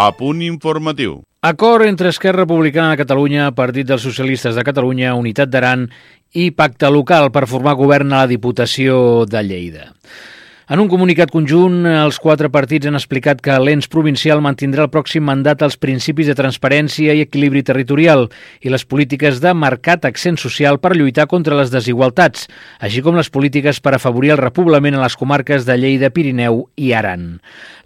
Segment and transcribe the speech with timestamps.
[0.00, 1.18] A punt informatiu.
[1.44, 5.82] Acord entre Esquerra Republicana de Catalunya, Partit dels Socialistes de Catalunya, Unitat d'Aran
[6.40, 9.90] i Pacte Local per formar govern a la Diputació de Lleida.
[10.70, 15.24] En un comunicat conjunt, els quatre partits han explicat que l'ens provincial mantindrà el pròxim
[15.26, 18.28] mandat als principis de transparència i equilibri territorial
[18.62, 22.46] i les polítiques de marcat accent social per lluitar contra les desigualtats,
[22.78, 26.92] així com les polítiques per afavorir el repoblament a les comarques de Lleida, Pirineu i
[26.94, 27.40] Aran.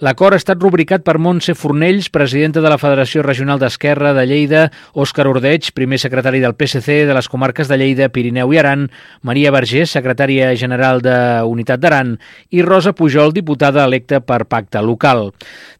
[0.05, 4.66] L'acord ha estat rubricat per Montse Fornells, presidenta de la Federació Regional d'Esquerra de Lleida,
[4.93, 8.91] Òscar Ordeig, primer secretari del PSC de les comarques de Lleida, Pirineu i Aran,
[9.24, 11.16] Maria Vergés, secretària general de
[11.48, 12.19] Unitat d'Aran,
[12.52, 15.30] i Rosa Pujol, diputada electa per pacte local.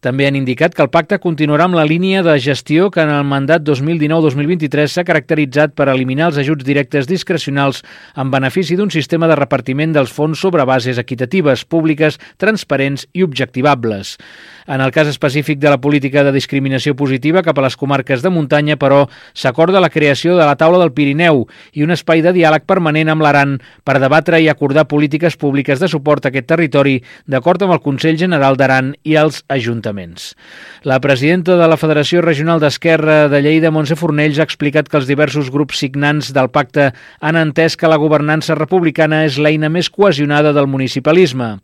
[0.05, 3.25] També han indicat que el pacte continuarà amb la línia de gestió que en el
[3.27, 7.83] mandat 2019-2023 s'ha caracteritzat per eliminar els ajuts directes discrecionals
[8.17, 14.19] en benefici d'un sistema de repartiment dels fons sobre bases equitatives, públiques, transparents i objectivables.
[14.67, 18.31] En el cas específic de la política de discriminació positiva cap a les comarques de
[18.33, 19.03] muntanya, però,
[19.37, 21.43] s'acorda la creació de la taula del Pirineu
[21.77, 25.91] i un espai de diàleg permanent amb l'Aran per debatre i acordar polítiques públiques de
[25.93, 26.95] suport a aquest territori,
[27.29, 30.31] d'acord amb el Consell General d'Aran i els ajuntaments.
[30.89, 35.11] La presidenta de la Federació Regional d'Esquerra de Lleida, Montse Fornells, ha explicat que els
[35.11, 36.89] diversos grups signants del pacte
[37.21, 41.59] han entès que la governança republicana és l'eina més cohesionada del municipalisme.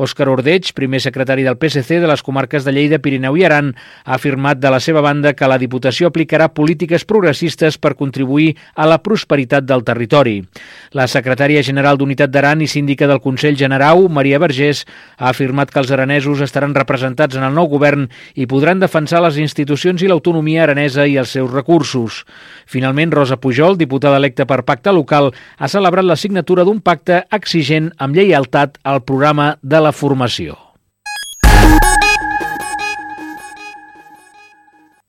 [0.00, 3.74] Òscar Ordeig, primer secretari del PSC de les comarques comarques de Lleida, Pirineu i Aran,
[4.04, 8.86] ha afirmat de la seva banda que la Diputació aplicarà polítiques progressistes per contribuir a
[8.86, 10.44] la prosperitat del territori.
[10.92, 14.84] La secretària general d'Unitat d'Aran i síndica del Consell Generau, Maria Vergés,
[15.18, 19.38] ha afirmat que els aranesos estaran representats en el nou govern i podran defensar les
[19.38, 22.24] institucions i l'autonomia aranesa i els seus recursos.
[22.66, 27.90] Finalment, Rosa Pujol, diputada electa per Pacte Local, ha celebrat la signatura d'un pacte exigent
[27.98, 30.65] amb lleialtat al programa de la formació.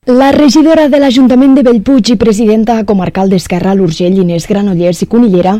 [0.08, 5.58] La regidora de l'Ajuntament de Bellpuig i presidenta comarcal d'Esquerra, l'Urgell, Inés Granollers i Conillera,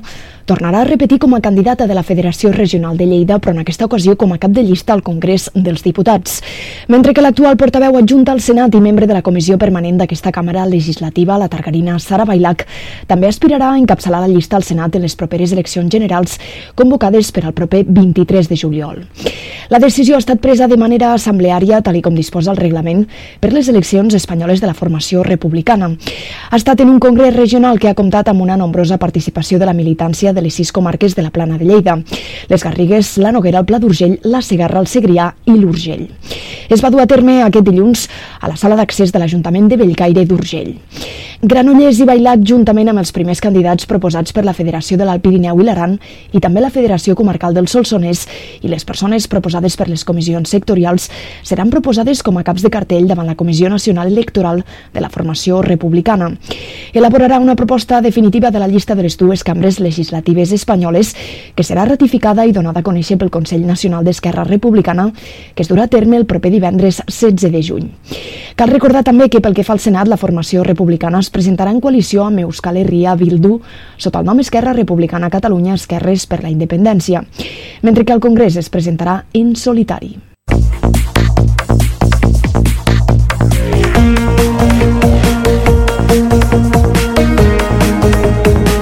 [0.48, 3.84] tornarà a repetir com a candidata de la Federació Regional de Lleida, però en aquesta
[3.84, 6.40] ocasió com a cap de llista al Congrés dels Diputats.
[6.88, 10.64] Mentre que l'actual portaveu adjunta al Senat i membre de la comissió permanent d'aquesta càmera
[10.64, 12.64] legislativa, la targarina Sara Bailac,
[13.06, 16.38] també aspirarà a encapçalar la llista al Senat en les properes eleccions generals
[16.74, 19.04] convocades per al proper 23 de juliol.
[19.68, 23.04] La decisió ha estat presa de manera assembleària, tal com disposa el reglament,
[23.40, 25.90] per les eleccions espanyoles de la formació republicana.
[26.48, 29.76] Ha estat en un congrés regional que ha comptat amb una nombrosa participació de la
[29.76, 31.98] militància de les sis comarques de la Plana de Lleida,
[32.48, 36.06] les Garrigues, la Noguera, el Pla d'Urgell, la Segarra, el Segrià i l'Urgell.
[36.70, 38.06] Es va dur a terme aquest dilluns
[38.40, 40.76] a la sala d'accés de l'Ajuntament de Bellcaire d'Urgell.
[41.38, 45.60] Granollers i Bailac, juntament amb els primers candidats proposats per la Federació de l'Alt Pirineu
[45.62, 45.92] i l'Aran
[46.34, 48.24] i també la Federació Comarcal del Solsonès
[48.60, 51.06] i les persones proposades per les comissions sectorials
[51.46, 55.62] seran proposades com a caps de cartell davant la Comissió Nacional Electoral de la Formació
[55.62, 56.32] Republicana.
[56.92, 61.14] Elaborarà una proposta definitiva de la llista de les dues cambres legislatives legislatives espanyoles
[61.54, 65.10] que serà ratificada i donada a conèixer pel Consell Nacional d'Esquerra Republicana
[65.54, 67.88] que es durà a terme el proper divendres 16 de juny.
[68.56, 71.80] Cal recordar també que pel que fa al Senat, la formació republicana es presentarà en
[71.80, 73.60] coalició amb Euskal Herria Bildu
[73.96, 77.24] sota el nom Esquerra Republicana Catalunya Esquerres per la Independència,
[77.82, 80.27] mentre que al Congrés es presentarà en solitari.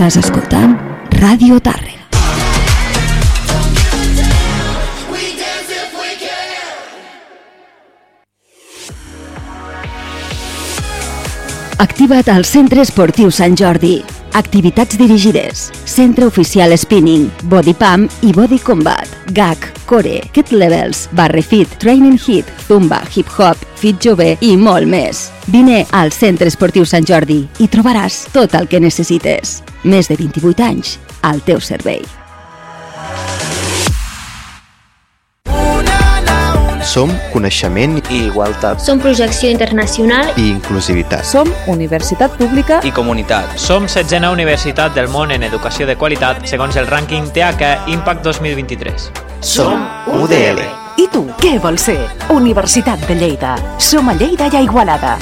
[0.00, 0.70] Estàs escoltant
[1.20, 2.06] Ràdio Tàrrega.
[11.84, 13.98] Activa't al Centre Esportiu Sant Jordi.
[14.40, 15.68] Activitats dirigides.
[15.84, 19.04] Centre oficial spinning, body pump i body combat.
[19.36, 24.88] GAC, core, kit levels, barre fit, training hit, zumba, hip hop, fit jove i molt
[24.88, 25.26] més.
[25.52, 29.60] Vine al Centre Esportiu Sant Jordi i trobaràs tot el que necessites.
[29.82, 32.02] Més de 28 anys al teu servei.
[36.90, 41.24] Som coneixement i igualtat Som projecció internacional i inclusivitat.
[41.24, 43.56] Som universitat pública i comunitat.
[43.60, 49.10] Som setzena universitat del món en educació de qualitat segons el rànquing TH Impact 2023.
[49.40, 49.86] Som
[50.20, 50.60] UDL
[51.00, 52.00] I tu, què vols ser?
[52.34, 53.56] Universitat de Lleida.
[53.78, 55.16] Som a Lleida i a Igualada.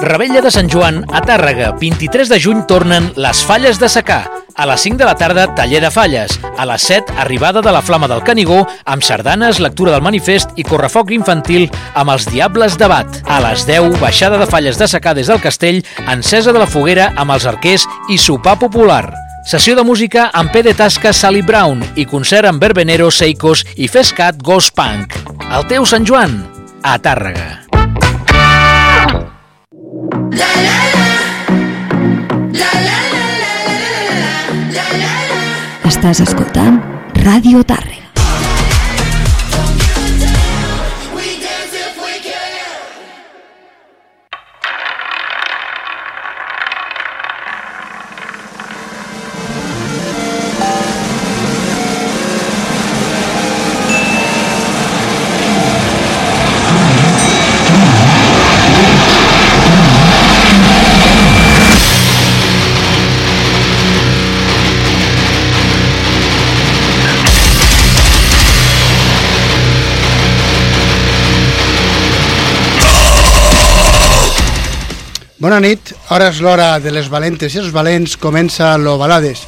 [0.00, 1.72] Rebella de Sant Joan, a Tàrrega.
[1.80, 4.20] 23 de juny tornen les Falles de Secà.
[4.54, 6.38] A les 5 de la tarda, taller de falles.
[6.56, 10.64] A les 7, arribada de la Flama del Canigó, amb sardanes, lectura del manifest i
[10.66, 13.22] correfoc infantil amb els Diables de Bat.
[13.26, 17.12] A les 10, baixada de falles de secà des del castell, encesa de la foguera
[17.16, 19.04] amb els arquers i sopar popular.
[19.48, 23.88] Sessió de música amb P de Tasca Sally Brown i concert amb Verbenero, Seikos i
[23.88, 25.16] Fescat Ghost Punk.
[25.48, 26.44] El teu Sant Joan,
[26.82, 27.67] a Tàrrega.
[35.88, 36.78] Estàs escoltant
[37.24, 37.97] Radio Tarre.
[75.38, 79.44] Bona nit, ara és l'hora de les valentes i els valents, comença l'Ovalades.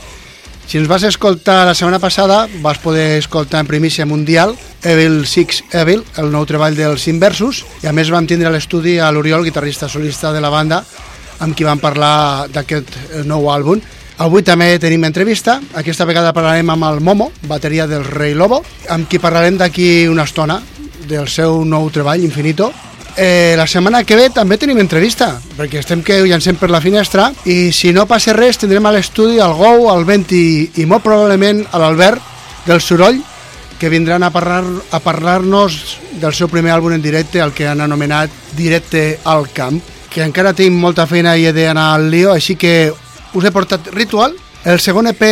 [0.70, 4.54] Si ens vas escoltar la setmana passada, vas poder escoltar en primícia mundial
[4.86, 9.00] Evil Six Evil, el nou treball dels Inversus, i a més vam tindre a l'estudi
[9.02, 10.78] a l'Oriol, guitarrista solista de la banda,
[11.42, 13.82] amb qui vam parlar d'aquest eh, nou àlbum.
[14.22, 18.62] Avui també tenim entrevista, aquesta vegada parlarem amb el Momo, bateria del Rei Lobo,
[18.94, 20.60] amb qui parlarem d'aquí una estona
[21.10, 22.70] del seu nou treball, Infinito,
[23.16, 27.30] Eh, la setmana que ve també tenim entrevista, perquè estem que llancem per la finestra
[27.44, 31.64] i si no passa res tindrem a l'estudi el Gou, el Venti i molt probablement
[31.72, 32.22] a l'Albert
[32.68, 33.18] del Soroll
[33.80, 37.80] que vindran a parlar-nos a parlar del seu primer àlbum en directe, el que han
[37.80, 39.80] anomenat Directe al Camp,
[40.12, 42.92] que encara tinc molta feina i he d'anar al lío, així que
[43.32, 44.36] us he portat Ritual,
[44.68, 45.24] el segon EP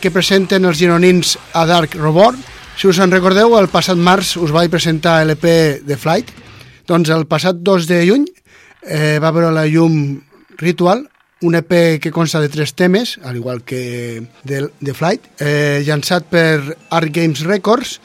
[0.00, 2.38] que presenten els gironins a Dark Robot.
[2.80, 5.44] Si us en recordeu, el passat març us vaig presentar l'EP
[5.84, 6.32] de Flight,
[6.90, 8.26] doncs el passat 2 de juny
[8.82, 10.18] eh, va veure la llum
[10.60, 11.06] Ritual,
[11.40, 16.26] un EP que consta de tres temes, al igual que de, de Flight, eh, llançat
[16.28, 17.96] per Art Games Records,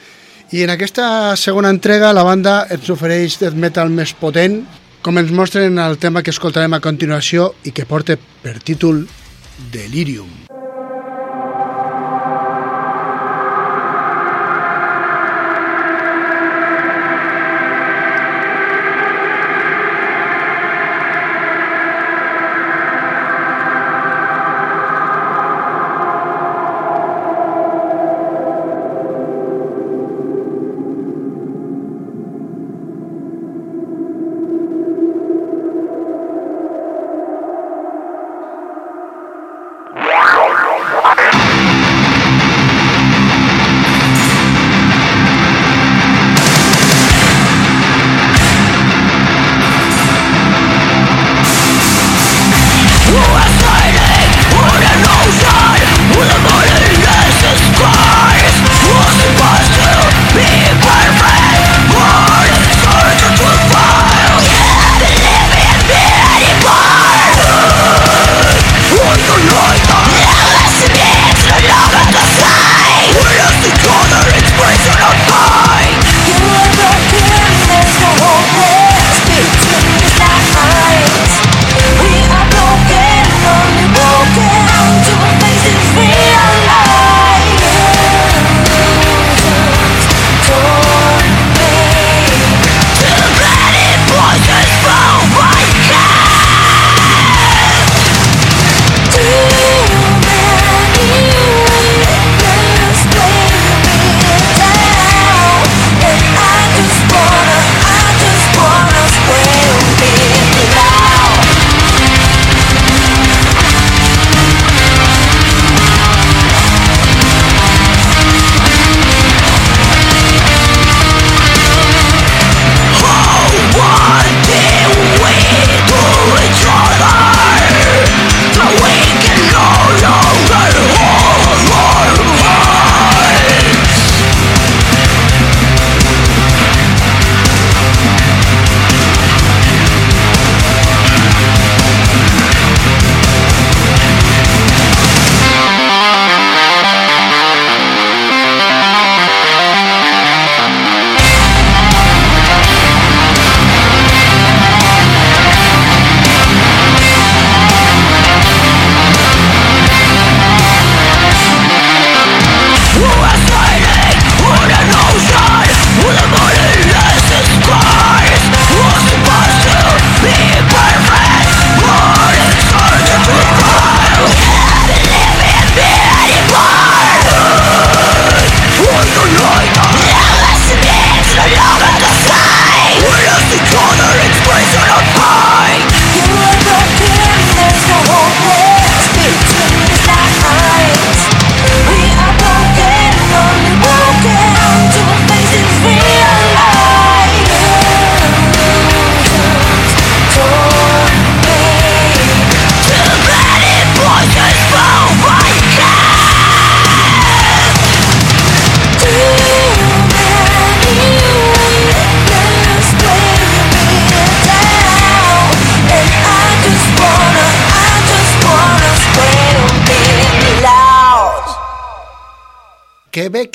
[0.54, 4.62] i en aquesta segona entrega la banda ens ofereix death metal més potent,
[5.02, 9.04] com ens mostren el tema que escoltarem a continuació i que porta per títol
[9.74, 10.45] Delirium.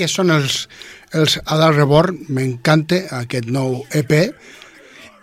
[0.02, 0.66] Que són els,
[1.14, 4.18] els Adal Reborn, m'encanta aquest nou EP,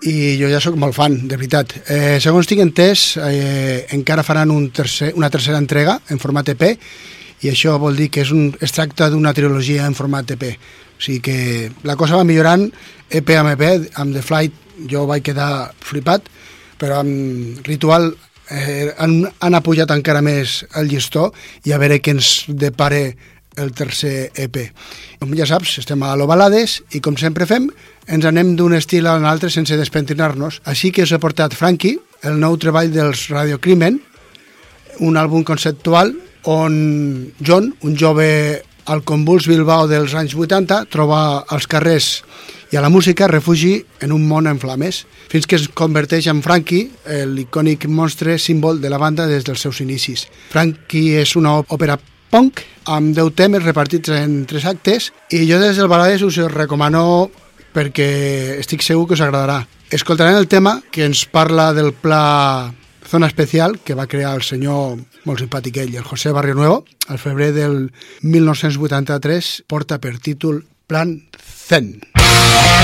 [0.06, 1.75] i jo ja sóc molt fan, de veritat.
[1.90, 6.68] Eh, segons tinc entès, eh, encara faran un tercer, una tercera entrega en format EP,
[7.42, 10.44] i això vol dir que és un, es tracta d'una trilogia en format EP.
[10.99, 11.38] O sigui que
[11.87, 12.66] la cosa va millorant
[13.11, 16.26] EP amb EP, amb The Flight jo vaig quedar flipat,
[16.78, 18.12] però amb Ritual
[18.50, 21.28] eh, han, han apujat encara més el llistó
[21.66, 23.02] i a veure què ens depare
[23.59, 24.57] el tercer EP.
[25.21, 27.69] Com ja saps, estem a l'Ovalades i com sempre fem,
[28.09, 30.62] ens anem d'un estil a un altre sense despentinar-nos.
[30.65, 34.00] Així que us he portat Frankie, el nou treball dels Radio Crimen,
[35.05, 36.15] un àlbum conceptual
[36.49, 38.29] on John, un jove
[38.88, 42.23] al convuls Bilbao dels anys 80, troba als carrers
[42.73, 46.43] i a la música refugi en un món en flames, fins que es converteix en
[46.45, 46.91] Frankie,
[47.29, 50.27] l'icònic monstre símbol de la banda des dels seus inicis.
[50.53, 51.97] Frankie és una òpera
[52.30, 57.30] punk amb 10 temes repartits en tres actes i jo des del Balades us recomano
[57.75, 59.62] perquè estic segur que us agradarà.
[59.90, 62.73] Escoltarem el tema que ens parla del pla
[63.08, 67.18] Zona Especial que va crear el senyor molt simpàtic ell, el José Barrio Nuevo, al
[67.18, 67.92] febrer del
[68.23, 72.00] 1983, porta per títol Plan Zen.
[72.16, 72.77] acelerados.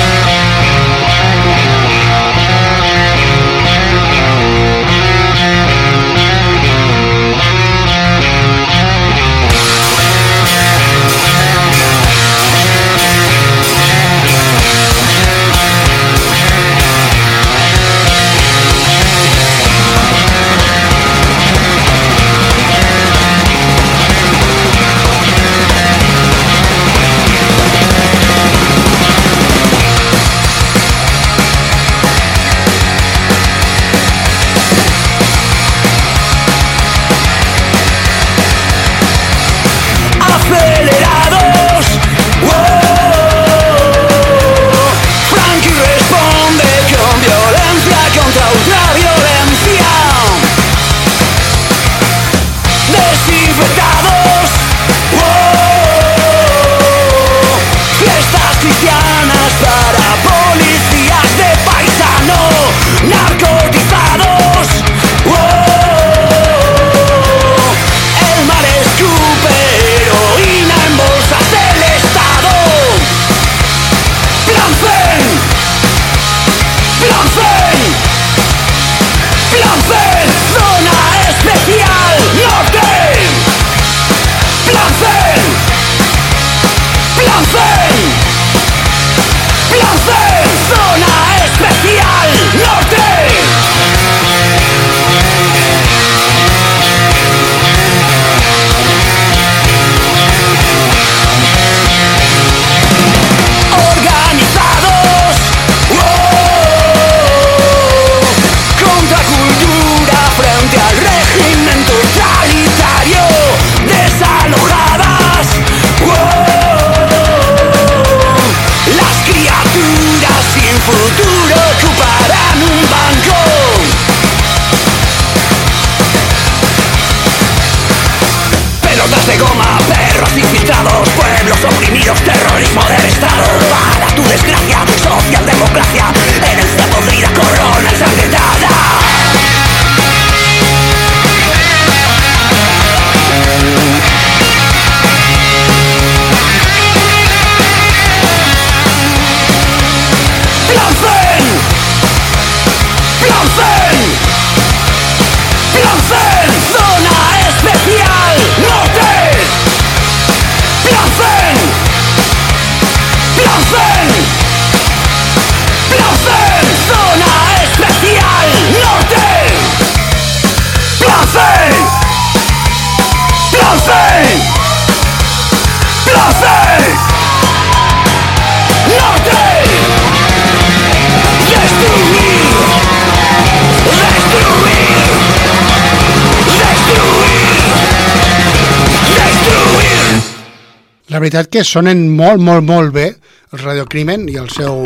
[191.25, 193.09] Veritat que sonen molt, molt, molt bé
[193.55, 194.85] el Radiocrimen i el seu...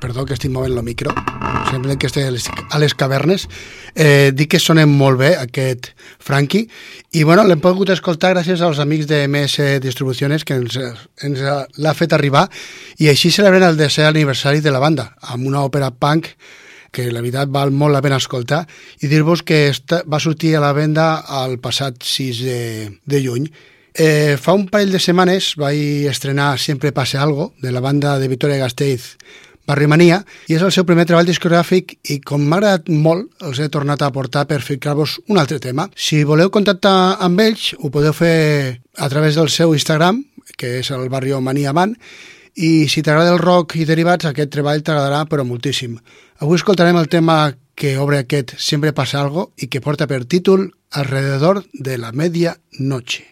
[0.00, 1.12] Perdó que estic movent el micro,
[1.68, 3.42] sembla que estic a les, cavernes.
[3.92, 5.90] Eh, dic que sonen molt bé aquest
[6.24, 6.70] Frankie
[7.12, 10.78] i bueno, l'hem pogut escoltar gràcies als amics de MS Distribuciones que ens,
[11.26, 11.42] ens
[11.76, 12.46] l'ha fet arribar
[12.96, 16.30] i així celebren el desè aniversari de la banda amb una òpera punk
[16.94, 18.62] que la veritat val molt la pena escoltar
[19.02, 21.10] i dir-vos que esta, va sortir a la venda
[21.42, 22.62] el passat 6 de,
[23.04, 23.50] de juny
[23.94, 28.28] Eh, fa un parell de setmanes vaig estrenar Siempre pase algo, de la banda de
[28.28, 29.16] Victoria Gasteiz,
[29.66, 33.68] Barrimania, i és el seu primer treball discogràfic i com m'ha agradat molt, els he
[33.70, 35.88] tornat a aportar per ficar-vos un altre tema.
[35.94, 40.24] Si voleu contactar amb ells, ho podeu fer a través del seu Instagram,
[40.58, 41.98] que és el Barrio Mania Band,
[42.60, 45.94] i si t'agrada el rock i derivats, aquest treball t'agradarà però moltíssim.
[46.40, 50.72] Avui escoltarem el tema que obre aquest Siempre pasa algo i que porta per títol
[50.90, 53.30] Alrededor de la media noche.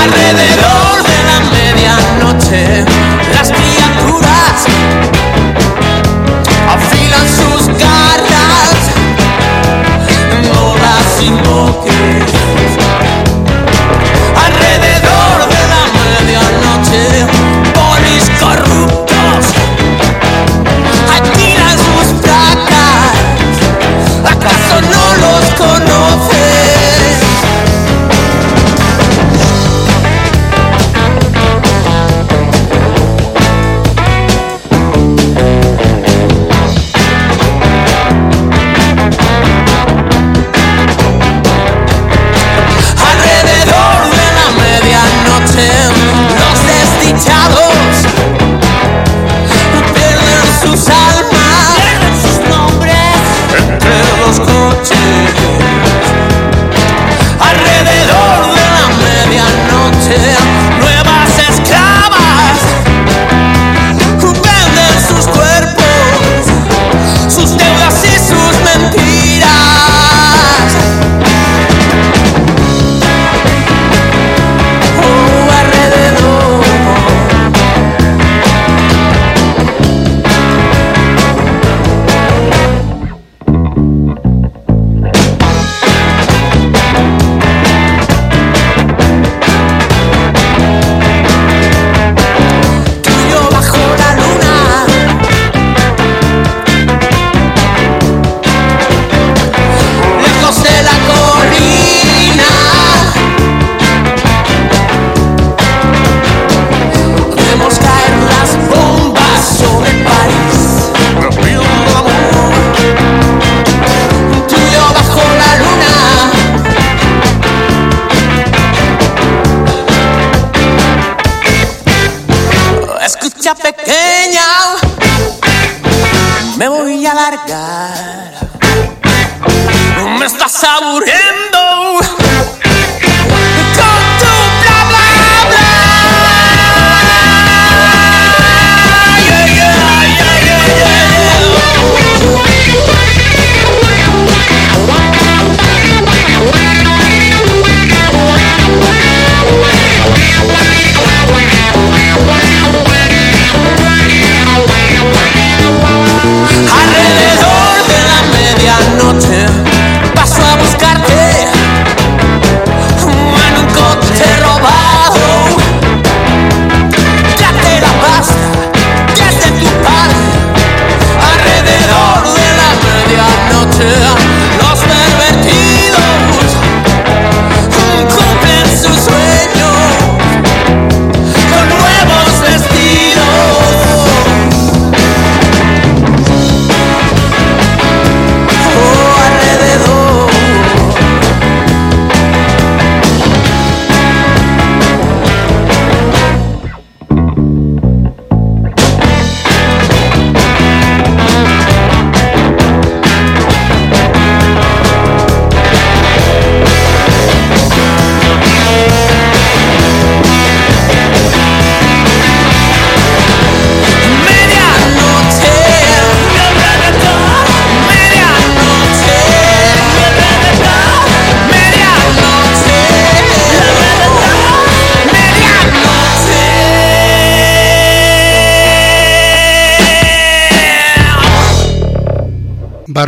[0.00, 2.84] Alrededor de la medianoche,
[3.34, 4.66] las criaturas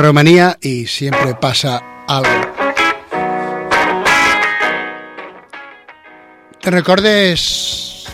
[0.01, 2.31] Barromanía y siempre pasa algo.
[6.59, 8.07] Te recordes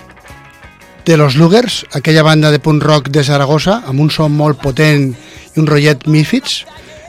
[1.04, 5.12] de Los Lugers, aquella banda de punk rock de Saragossa, amb un son molt potent
[5.54, 6.64] i un rotllet mífids,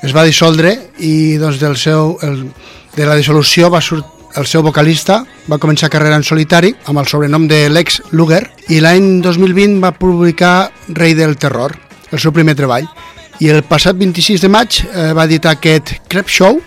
[0.05, 2.45] es va dissoldre i doncs, del seu, el,
[2.93, 7.09] de la dissolució va sortir el seu vocalista va començar carrera en solitari amb el
[7.09, 11.73] sobrenom de Lex Luger i l'any 2020 va publicar Rei del Terror,
[12.11, 12.85] el seu primer treball.
[13.39, 16.57] I el passat 26 de maig eh, va editar aquest Crep Show,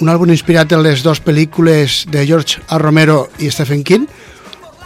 [0.00, 2.78] un àlbum inspirat en les dues pel·lícules de George A.
[2.80, 4.06] Romero i Stephen King,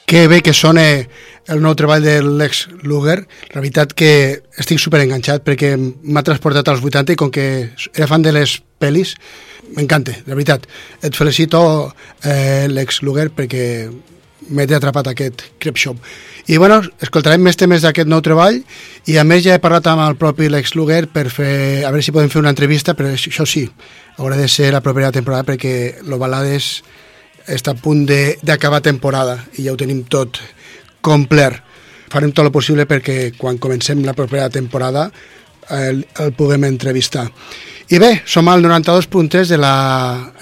[0.05, 0.83] Que bé que sona
[1.49, 3.23] el nou treball de Lex Luger.
[3.53, 4.09] La veritat que
[4.61, 7.45] estic super enganxat perquè m'ha transportat als 80 i com que
[7.89, 9.15] era fan de les pel·lis,
[9.73, 10.67] m'encanta, la veritat.
[11.01, 11.59] Et felicito,
[12.21, 13.65] eh, Lex Luger, perquè
[14.49, 15.97] m'he atrapat aquest Crep Shop.
[16.47, 18.59] I bueno, escoltarem més temes d'aquest nou treball
[19.09, 22.05] i a més ja he parlat amb el propi Lex Luger per fer, a veure
[22.05, 23.65] si podem fer una entrevista, però això sí,
[24.19, 26.83] haurà de ser la propera temporada perquè lo Balades
[27.47, 30.39] està a punt d'acabar temporada i ja ho tenim tot
[31.05, 31.61] complet.
[32.11, 35.09] Farem tot el possible perquè quan comencem la propera temporada
[35.69, 37.25] el, el puguem entrevistar.
[37.89, 39.75] I bé, som al 92.3 de la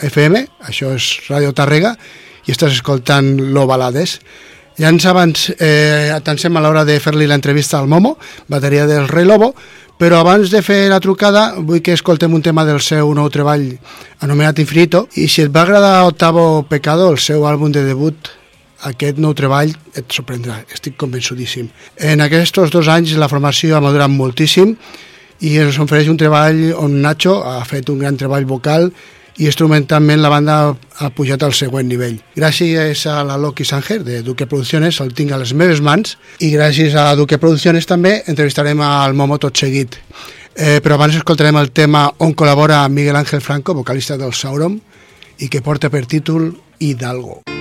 [0.07, 1.93] FM, això és Ràdio Tàrrega,
[2.47, 4.19] i estàs escoltant Lo Balades.
[4.79, 8.15] Ja ens abans eh, atansem a l'hora de fer-li l'entrevista al Momo,
[8.49, 9.51] bateria del Rei Lobo,
[10.03, 13.61] però abans de fer la trucada vull que escoltem un tema del seu nou treball
[14.25, 18.27] anomenat Infinito i si et va agradar Octavo Pecado, el seu àlbum de debut
[18.89, 21.69] aquest nou treball et sorprendrà, estic convençudíssim.
[21.95, 24.75] En aquests dos anys la formació ha madurat moltíssim
[25.39, 28.89] i ens ofereix un treball on Nacho ha fet un gran treball vocal
[29.37, 32.19] i instrumentalment la banda ha pujat al següent nivell.
[32.35, 36.51] Gràcies a la Loki Sanger de Duque Producciones, el tinc a les meves mans, i
[36.53, 39.97] gràcies a Duque Producciones també entrevistarem al Momo tot seguit.
[40.53, 44.77] Eh, però abans escoltarem el tema on col·labora Miguel Ángel Franco, vocalista del Sauron,
[45.39, 47.41] i que porta per títol Hidalgo.
[47.41, 47.52] educado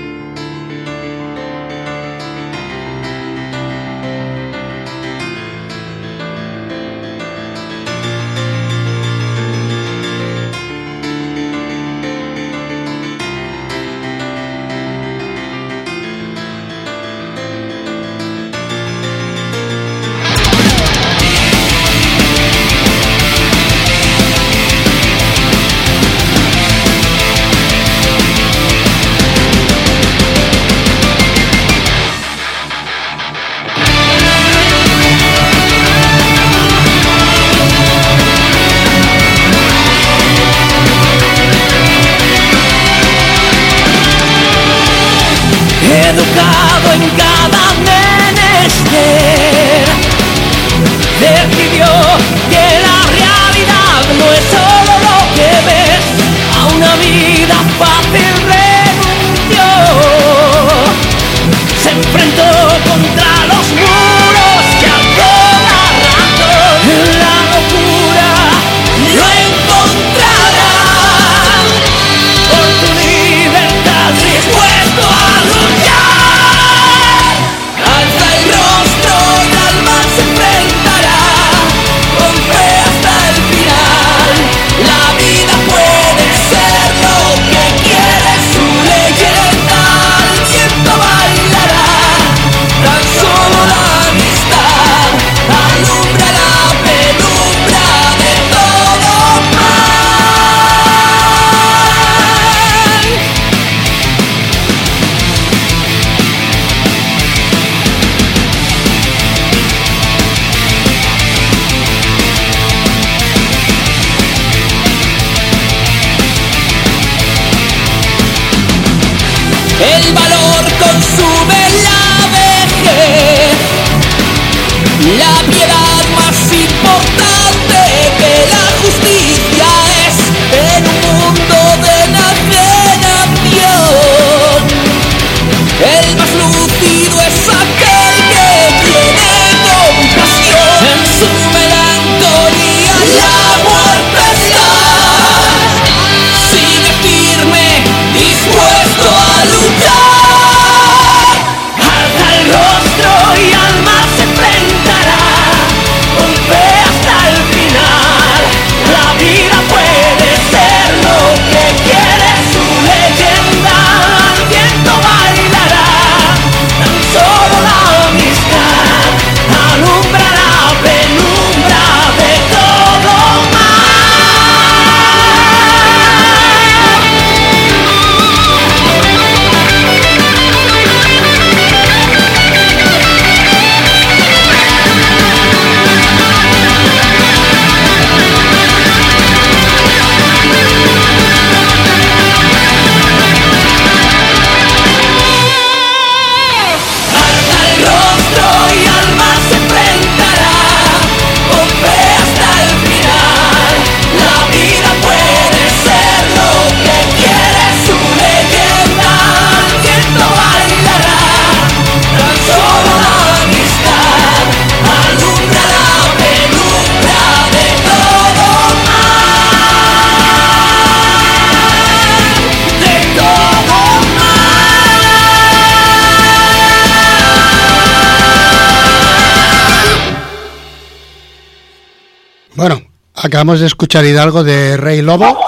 [233.23, 235.39] acabamos de escuchar Hidalgo de Rey Lobo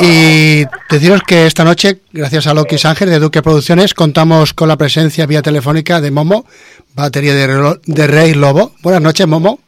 [0.00, 4.76] y deciros que esta noche, gracias a Loki Sángel de Duque Producciones, contamos con la
[4.76, 6.46] presencia vía telefónica de Momo,
[6.94, 8.72] batería de, Rey Lobo.
[8.82, 9.60] Buenas noches, Momo.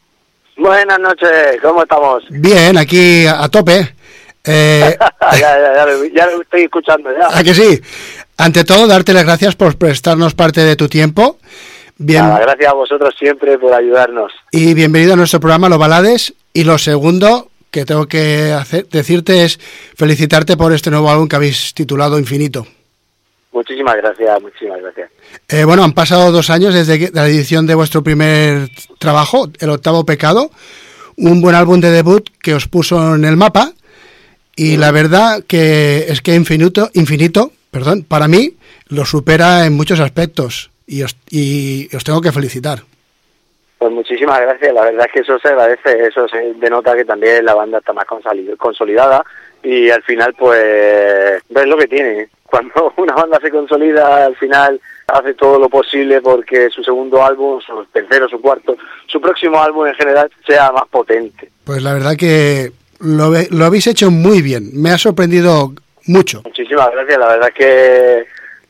[0.57, 1.31] Buenas noches,
[1.62, 2.25] ¿cómo estamos?
[2.31, 3.95] Bien, aquí a, a tope.
[4.45, 7.37] Eh, ya, ya, ya, lo- ya lo estoy escuchando ya.
[7.38, 7.81] ¿A que sí?
[8.38, 11.38] Ante todo, darte las gracias por prestarnos parte de tu tiempo.
[11.99, 14.31] Bien, Nada, gracias a vosotros siempre por ayudarnos.
[14.53, 16.35] y bienvenido a nuestro programa Lo Balades.
[16.57, 19.61] Y lo segundo que tengo que hacer, decirte es
[19.95, 22.66] felicitarte por este nuevo álbum que habéis titulado Infinito.
[23.53, 25.11] Muchísimas gracias, muchísimas gracias.
[25.51, 29.69] Eh, bueno, han pasado dos años desde que- la edición de vuestro primer trabajo, El
[29.69, 30.51] Octavo Pecado,
[31.19, 33.75] un buen álbum de debut que os puso en el mapa
[34.57, 38.55] y la verdad que es que Infinito, Infinito, perdón, para mí
[38.88, 42.83] lo supera en muchos aspectos y os, y os tengo que felicitar.
[43.79, 47.45] Pues muchísimas gracias, la verdad es que eso se agradece, eso se denota que también
[47.45, 48.07] la banda está más
[48.57, 49.23] consolidada
[49.62, 52.29] y al final pues ves lo que tiene.
[52.47, 57.61] Cuando una banda se consolida, al final hace todo lo posible porque su segundo álbum,
[57.61, 61.51] su tercero, su cuarto, su próximo álbum en general sea más potente.
[61.65, 65.73] Pues la verdad que lo, lo habéis hecho muy bien, me ha sorprendido
[66.07, 66.43] mucho.
[66.45, 68.25] Muchísimas gracias, la verdad que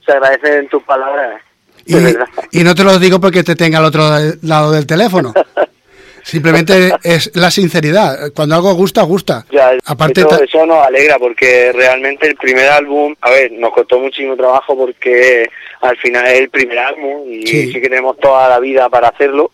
[0.05, 1.43] se agradecen tus palabras.
[1.87, 4.03] Y, y, no te lo digo porque te tenga al otro
[4.43, 5.33] lado del teléfono.
[6.27, 8.33] Simplemente es la sinceridad.
[8.35, 9.47] Cuando algo gusta, gusta.
[9.53, 14.01] Ya, Aparte eso, eso, nos alegra porque realmente el primer álbum, a ver, nos costó
[14.01, 15.49] muchísimo trabajo porque
[15.83, 19.07] al final es el primer álbum y sí, sí que tenemos toda la vida para
[19.07, 19.53] hacerlo,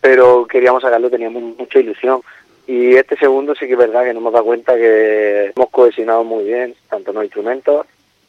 [0.00, 2.22] pero queríamos sacarlo, teníamos mucha ilusión.
[2.66, 6.24] Y este segundo sí que es verdad que nos hemos dado cuenta que hemos cohesionado
[6.24, 7.84] muy bien, tanto los instrumentos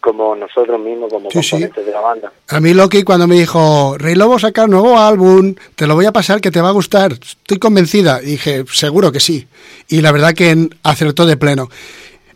[0.06, 1.88] como nosotros mismos, como sí, componentes sí.
[1.88, 2.32] de la banda.
[2.50, 6.06] A mí Loki cuando me dijo, Rey Lobo saca un nuevo álbum, te lo voy
[6.06, 8.22] a pasar que te va a gustar, estoy convencida.
[8.22, 9.48] Y dije, seguro que sí.
[9.88, 11.70] Y la verdad que acertó de pleno.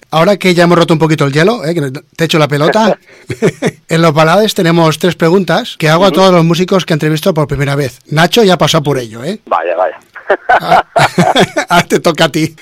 [0.10, 1.76] Ahora que ya hemos roto un poquito el hielo, ¿eh?
[1.76, 2.98] que te echo la pelota,
[3.88, 7.48] en los balades tenemos tres preguntas que hago a todos los músicos que entrevisto por
[7.48, 8.00] primera vez.
[8.08, 9.40] Nacho ya pasó por ello, ¿eh?
[9.46, 10.00] Vaya, vaya.
[11.70, 12.56] Ahora te toca a ti.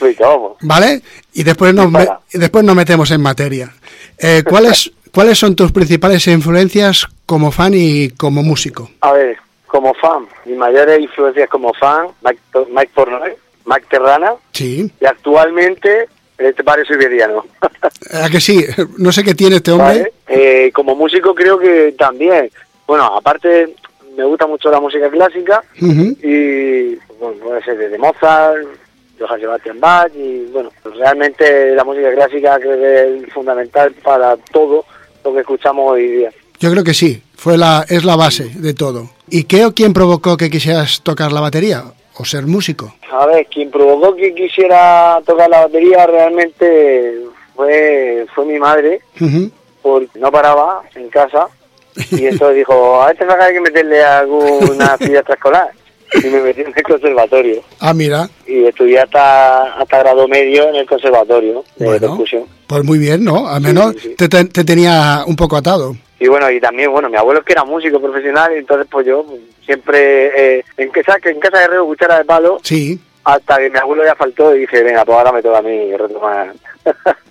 [0.62, 1.02] ¿Vale?
[1.34, 3.74] Y después nos, me, después nos metemos en materia.
[4.20, 8.90] Eh, ¿cuáles, ¿Cuáles son tus principales influencias como fan y como músico?
[9.02, 12.40] A ver, como fan, mis mayores influencias como fan, Mike,
[12.72, 13.32] Mike Pornoy,
[13.66, 14.34] Mike Terrana.
[14.54, 14.92] Sí.
[15.00, 17.46] Y actualmente este barrio siberiano.
[18.12, 18.64] ¿A que sí?
[18.98, 19.88] No sé qué tiene este hombre.
[19.88, 20.14] Vale.
[20.28, 22.50] Eh, como músico creo que también.
[22.86, 23.74] Bueno, aparte
[24.16, 26.18] me gusta mucho la música clásica uh -huh.
[26.24, 28.68] y bueno, puede ser desde Mozart,
[29.20, 34.86] Johann Sebastian Bach y bueno, realmente la música clásica creo que es fundamental para todo
[35.24, 36.32] lo que escuchamos hoy día.
[36.60, 39.10] Yo creo que sí, fue la es la base de todo.
[39.30, 41.84] ¿Y qué o quién provocó que quisieras tocar la batería
[42.16, 42.96] o ser músico?
[43.12, 47.24] A ver, quien provocó que quisiera tocar la batería realmente
[47.56, 49.52] fue fue mi madre, uh -huh.
[49.82, 51.48] porque no paraba en casa
[52.12, 55.72] y entonces dijo, a este no hay que meterle alguna actividad extraescolar.
[56.24, 57.62] Y me metí en el conservatorio.
[57.80, 58.30] Ah, mira.
[58.46, 62.44] Y estudié hasta, hasta grado medio en el conservatorio de bueno, percusión.
[62.68, 63.48] Pues muy bien, ¿no?
[63.48, 64.16] Al menos Sí, sí, sí.
[64.16, 65.96] Te, te, te tenía un poco atado.
[66.20, 69.06] Y bueno, y también, bueno, mi abuelo es que era músico profesional, y entonces pues
[69.06, 69.26] yo
[69.66, 73.78] siempre, eh, en, casa, en casa de Reo cuchara de palo, Sí, hasta que mi
[73.78, 76.54] abuelo ya faltó y dije, venga, pues ahora me toca a mí retomar.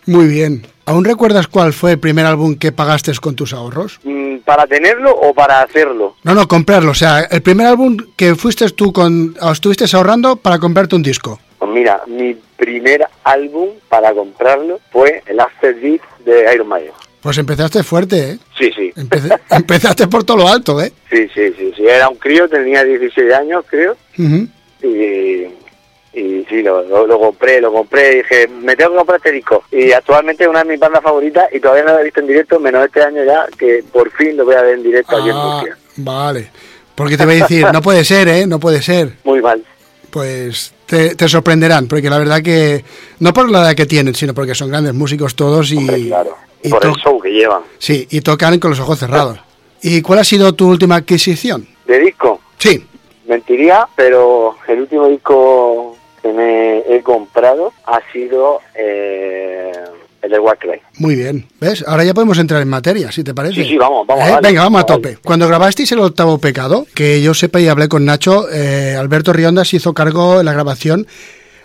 [0.07, 0.63] muy bien.
[0.87, 3.99] ¿Aún recuerdas cuál fue el primer álbum que pagaste con tus ahorros?
[4.05, 6.15] Mm, ¿Para tenerlo o para hacerlo?
[6.23, 6.93] No, no, comprarlo.
[6.93, 11.03] O sea, el primer álbum que fuiste tú con, o estuviste ahorrando para comprarte un
[11.03, 11.41] disco.
[11.59, 16.93] Pues mira, mi primer álbum para comprarlo fue el After Beat de Iron Maiden.
[17.21, 18.39] Pues empezaste fuerte, ¿eh?
[18.57, 18.93] Sí, sí.
[18.95, 20.93] Empecé- empezaste por todo lo alto, ¿eh?
[21.11, 21.85] Sí, sí, sí, sí.
[21.85, 23.97] Era un crío, tenía 16 años, creo.
[24.17, 25.47] Y,
[26.19, 28.13] y sí, lo, lo, lo compré, lo compré.
[28.13, 29.65] Y dije, me tengo que comprar este disco.
[29.71, 32.27] Y actualmente es una de mis bandas favoritas y todavía no lo he visto en
[32.27, 35.29] directo, menos este año ya, que por fin lo voy a ver en directo aquí
[35.29, 35.77] en Ah, Murcia.
[35.97, 36.51] vale.
[36.95, 38.47] Porque te voy a decir, no puede ser, ¿eh?
[38.47, 39.13] No puede ser.
[39.25, 39.63] Muy mal.
[40.11, 42.83] Pues te, te sorprenderán, porque la verdad que,
[43.19, 46.37] no por la edad que tienen, sino porque son grandes músicos todos y, Hombre, claro.
[46.63, 47.61] y por el show que llevan.
[47.79, 49.39] sí, y tocan con los ojos cerrados.
[49.83, 51.69] ¿Y cuál ha sido tu última adquisición?
[51.87, 52.41] ¿De disco?
[52.59, 52.83] Sí,
[53.27, 55.97] Mentiría, pero el último disco
[56.27, 59.73] que me he comprado ha sido eh,
[60.23, 60.81] el de Warcry.
[60.99, 61.47] muy bien.
[61.61, 61.85] ¿Ves?
[61.87, 63.63] Ahora ya podemos entrar en materia, si te parece.
[63.63, 64.31] Sí, sí, vamos, vamos, ¿Eh?
[64.33, 65.19] dale, Venga, vamos a tope.
[65.23, 69.65] Cuando grabasteis el octavo pecado, que yo sepa y hablé con Nacho, eh, Alberto Rionda
[69.65, 71.07] se hizo cargo en la grabación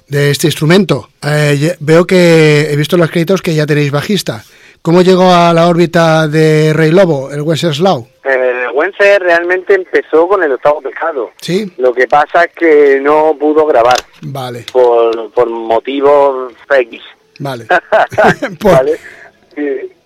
[0.07, 1.09] de este instrumento.
[1.23, 4.43] Eh, veo que he visto los créditos que ya tenéis bajista.
[4.81, 8.07] ¿Cómo llegó a la órbita de Rey Lobo, el Wenceslao?
[8.25, 11.31] Eh, Wences realmente empezó con el octavo pecado.
[11.41, 17.01] Sí, Lo que pasa es que no pudo grabar vale, por, por motivos X.
[17.39, 17.65] vale.
[18.59, 18.99] Pues- ¿vale?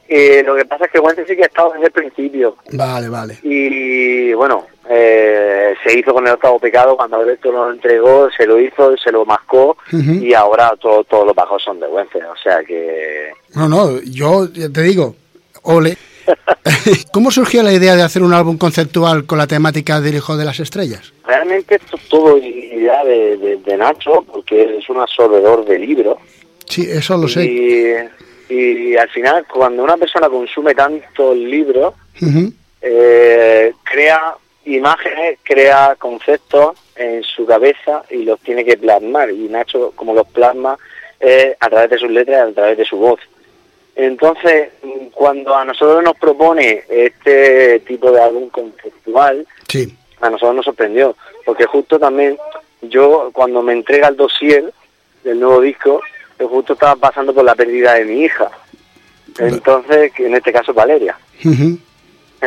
[0.07, 2.57] Y lo que pasa es que Wences sí que ha estado desde el principio.
[2.73, 3.39] Vale, vale.
[3.41, 8.59] Y bueno, eh, se hizo con el octavo pecado, cuando Alberto lo entregó, se lo
[8.59, 12.21] hizo, se lo mascó y ahora todo, todos los bajos son de Wences.
[12.23, 15.15] O sea que No, no, yo te digo,
[15.63, 15.97] ole.
[17.11, 20.45] ¿Cómo surgió la idea de hacer un álbum conceptual con la temática del Hijo de
[20.45, 21.13] las Estrellas?
[21.25, 26.17] realmente esto es todo idea de, de- de Nacho, porque es un absorbedor de libros.
[26.67, 27.45] Sí, eso lo sé.
[27.45, 31.93] Y, y al final, cuando una persona consume tantos libros,
[32.81, 39.31] eh, crea imágenes, crea conceptos en su cabeza y los tiene que plasmar.
[39.31, 40.77] Y Nacho, como los plasma,
[41.19, 43.19] es a través de sus letras, a través de su voz.
[43.95, 44.69] Entonces,
[45.13, 51.15] cuando a nosotros nos propone este tipo de álbum conceptual, Sí, a nosotros nos sorprendió,
[51.45, 52.37] porque justo también
[52.81, 54.73] yo, cuando me entrega el dossier
[55.23, 56.01] del nuevo disco,
[56.39, 58.51] justo estaba pasando por la pérdida de mi hija.
[59.37, 61.17] Entonces, en este caso Valeria.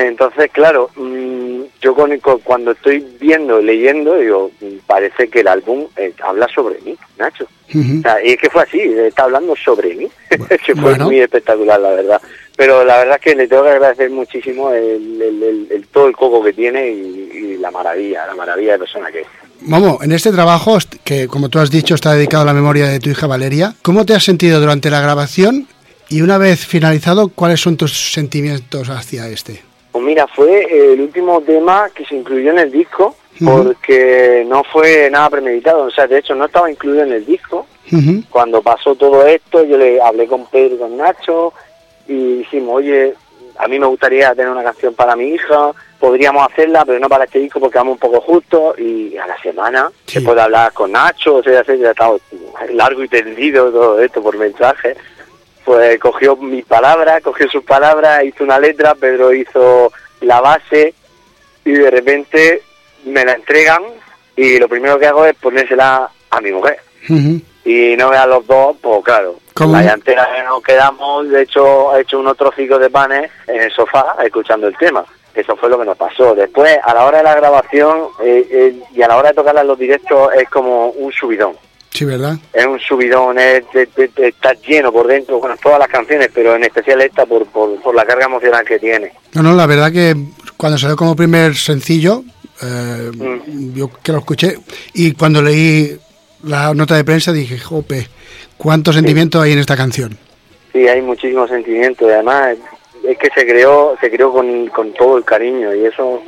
[0.00, 5.48] Entonces, claro, mm, yo con, con- cuando estoy viendo, leyendo, digo, mm, parece que el
[5.48, 7.44] álbum eh, habla sobre mí, Nacho.
[7.70, 10.08] O sea, y es que fue así, está hablando sobre mí,
[10.64, 11.04] que fue bueno.
[11.06, 12.22] muy espectacular, la verdad.
[12.56, 16.06] Pero la verdad es que le tengo que agradecer muchísimo el, el- el- el- todo
[16.08, 19.26] el coco que tiene y, y la maravilla, la maravilla de persona que es.
[19.60, 23.00] Momo, en este trabajo, que como tú has dicho está dedicado a la memoria de
[23.00, 25.66] tu hija Valeria, ¿cómo te has sentido durante la grabación?
[26.08, 29.62] Y una vez finalizado, ¿cuáles son tus sentimientos hacia este?
[30.08, 35.28] Mira, fue el último tema que se incluyó en el disco porque no fue nada
[35.28, 37.66] premeditado, o sea, de hecho no estaba incluido en el disco.
[38.30, 41.52] Cuando pasó todo esto, yo le hablé con Pedro y con Nacho
[42.06, 43.12] y dijimos, oye,
[43.58, 47.24] a mí me gustaría tener una canción para mi hija, podríamos hacerla, pero no para
[47.24, 50.92] este disco porque vamos un poco justos y a la semana, después de hablar con
[50.92, 52.16] Nacho, o sea, ya estaba
[52.72, 54.96] largo y tendido todo esto por mensaje,
[55.68, 59.92] pues cogió mis palabras, cogió sus palabras, hizo una letra, Pedro hizo
[60.22, 60.94] la base
[61.62, 62.62] y de repente
[63.04, 63.82] me la entregan
[64.34, 66.78] y lo primero que hago es ponérsela a mi mujer.
[67.66, 69.74] Y no vean los dos, pues claro, ¿Cómo?
[69.74, 73.70] la llantera que nos quedamos, de hecho, he hecho unos trocitos de panes en el
[73.70, 75.04] sofá escuchando el tema.
[75.34, 76.34] Eso fue lo que nos pasó.
[76.34, 79.60] Después, a la hora de la grabación eh, eh, y a la hora de tocarla
[79.60, 81.52] en los directos, es como un subidón
[81.90, 82.36] Sí, ¿verdad?
[82.52, 83.64] es un subidón, es,
[84.16, 87.94] está lleno por dentro, bueno, todas las canciones, pero en especial esta por, por, por
[87.94, 89.12] la carga emocional que tiene.
[89.32, 90.14] No, no, la verdad que
[90.56, 92.22] cuando salió como primer sencillo,
[92.62, 93.74] eh, Mm.
[93.74, 94.58] yo que lo escuché,
[94.94, 95.96] y cuando leí
[96.44, 98.06] la nota de prensa dije, jope,
[98.56, 100.16] cuánto sentimiento hay en esta canción.
[100.72, 102.56] Sí, hay muchísimo sentimiento y además
[103.08, 106.22] es que se creó, se creó con, con todo el cariño y eso,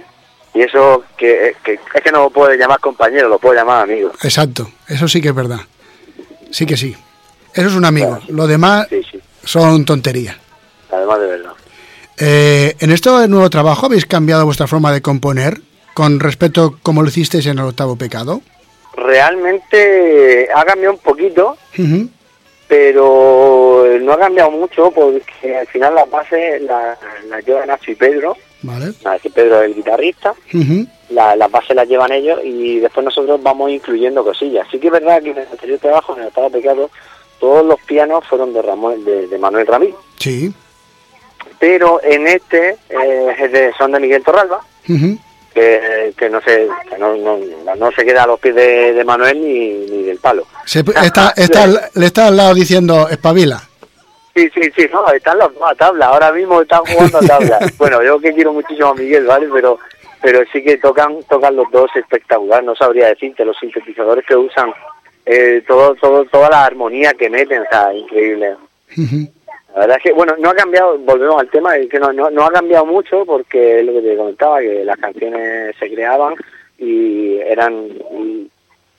[0.54, 4.10] y eso que, que es que no lo puedo llamar compañero, lo puedo llamar amigo.
[4.22, 5.60] Exacto, eso sí que es verdad.
[6.50, 6.96] Sí que sí.
[7.54, 8.18] Eso es un amigo.
[8.28, 8.88] Lo demás
[9.44, 10.36] son tonterías.
[10.90, 11.52] Además de verdad.
[12.18, 15.60] Eh, en este nuevo trabajo habéis cambiado vuestra forma de componer
[15.94, 18.42] con respecto a cómo lo hicisteis en el octavo pecado.
[18.94, 21.56] Realmente ha cambiado un poquito,
[22.68, 26.98] pero no ha cambiado mucho porque al final las bases las
[27.28, 28.92] la llevan Nacho y Pedro, Vale.
[29.34, 30.34] Pedro es el guitarrista,
[31.10, 34.66] la- las bases las llevan ellos y después nosotros vamos incluyendo cosillas.
[34.70, 36.90] Sí que es verdad que en el anterior trabajo, en el Estado Pecado,
[37.38, 40.52] todos los pianos fueron de, Ramón, de, de Manuel Ramírez, Sí.
[41.58, 44.60] pero en este eh, es de- son de Miguel Torralba,
[45.54, 47.38] que, que no se que no, no,
[47.76, 50.46] no se queda a los pies de, de Manuel ni, ni del palo.
[50.64, 51.34] Se- está,
[51.94, 53.62] le está al lado diciendo, espabila.
[54.34, 57.58] Sí, sí, sí, no, están los dos a tabla, ahora mismo están jugando a tabla.
[57.78, 59.48] bueno, yo que quiero muchísimo a Miguel, ¿vale?
[59.52, 59.78] Pero
[60.22, 64.72] pero sí que tocan tocan los dos espectacular, no sabría decirte, los sintetizadores que usan,
[65.26, 68.56] eh, todo, todo toda la armonía que meten, o sea, increíble.
[69.74, 72.28] La verdad es que, bueno, no ha cambiado, volvemos al tema, es que no, no,
[72.28, 76.34] no ha cambiado mucho porque es lo que te comentaba, que las canciones se creaban
[76.76, 77.88] y eran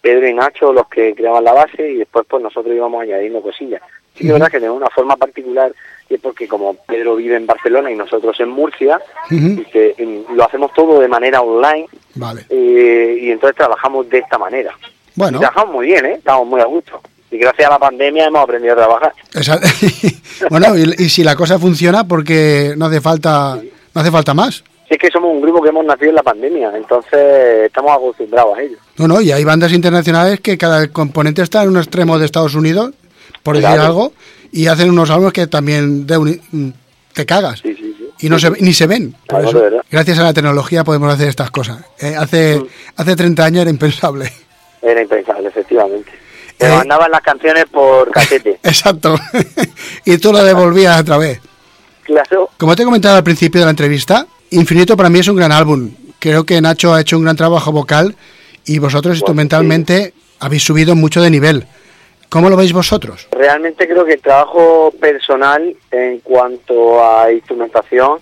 [0.01, 3.81] Pedro y Nacho los que creaban la base y después pues nosotros íbamos añadiendo cosillas.
[4.15, 5.71] Sí es verdad que tenemos una forma particular
[6.09, 8.99] y es porque como Pedro vive en Barcelona y nosotros en Murcia,
[9.29, 12.45] y que mm, lo hacemos todo de manera online Vale.
[12.49, 14.75] eh, y entonces trabajamos de esta manera.
[15.15, 15.37] Bueno.
[15.37, 16.13] Y trabajamos muy bien, ¿eh?
[16.17, 17.01] Estamos muy a gusto.
[17.31, 19.13] Y gracias a la pandemia hemos aprendido a trabajar.
[20.49, 23.59] Bueno, y, y si la cosa funciona, porque no hace falta,
[23.93, 24.63] no hace falta más.
[24.89, 28.61] Es que somos un grupo que hemos nacido en la pandemia, entonces estamos acostumbrados a
[28.61, 28.77] ello.
[28.97, 32.55] No, no, y hay bandas internacionales que cada componente está en un extremo de Estados
[32.55, 32.91] Unidos,
[33.43, 34.13] por decir algo,
[34.51, 36.69] y hacen unos álbumes que también de uni- mm,
[37.13, 37.61] te cagas.
[38.19, 39.15] Y no se, ni se ven.
[39.27, 41.79] Por eso, gracias a la tecnología podemos hacer estas cosas.
[41.99, 42.67] Eh, hace, Mm.
[42.97, 44.31] hace 30 años era impensable.
[44.81, 46.11] Era impensable, efectivamente.
[46.57, 46.75] Te Eh.
[46.77, 48.59] mandaban las canciones por casete.
[48.63, 49.15] Exacto.
[50.05, 51.39] y tú lo devolvías otra vez.
[52.03, 55.37] Claro, Como te he comentado al principio de la entrevista, Infinito para mí es un
[55.37, 55.91] gran álbum.
[56.19, 58.15] Creo que Nacho ha hecho un gran trabajo vocal
[58.65, 61.65] y vosotros instrumentalmente habéis subido mucho de nivel.
[62.31, 63.27] ¿Cómo lo veis vosotros?
[63.31, 68.19] realmente creo que el trabajo personal en cuanto a instrumentación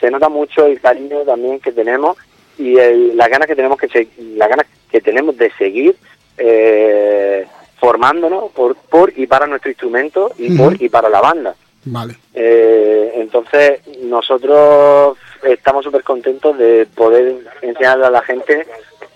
[0.00, 2.16] se nota mucho el cariño también que tenemos
[2.58, 5.94] y el- las ganas que tenemos que se- las ganas que tenemos de seguir
[6.38, 7.46] eh,
[7.78, 11.54] formándonos por, por y para nuestro instrumento y por y para la banda.
[11.84, 12.16] Vale.
[12.34, 18.66] Eh, entonces, nosotros estamos súper contentos de poder enseñarle a la gente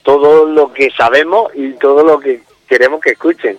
[0.03, 3.59] todo lo que sabemos y todo lo que queremos que escuchen.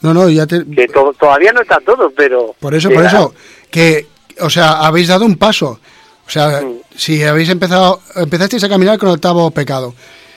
[0.00, 0.64] No, no, ya te...
[0.64, 2.54] Que to- todavía no está todo, pero...
[2.60, 3.34] Por eso, por eso,
[3.70, 4.06] que,
[4.40, 5.80] o sea, habéis dado un paso.
[6.26, 6.62] O sea,
[6.94, 9.94] si habéis empezado, empezasteis a caminar con el octavo pecado.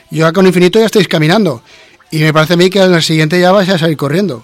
[0.10, 1.62] Y ahora con infinito ya estáis caminando.
[2.10, 4.44] Y me parece a mí que en el siguiente ya vais a salir corriendo.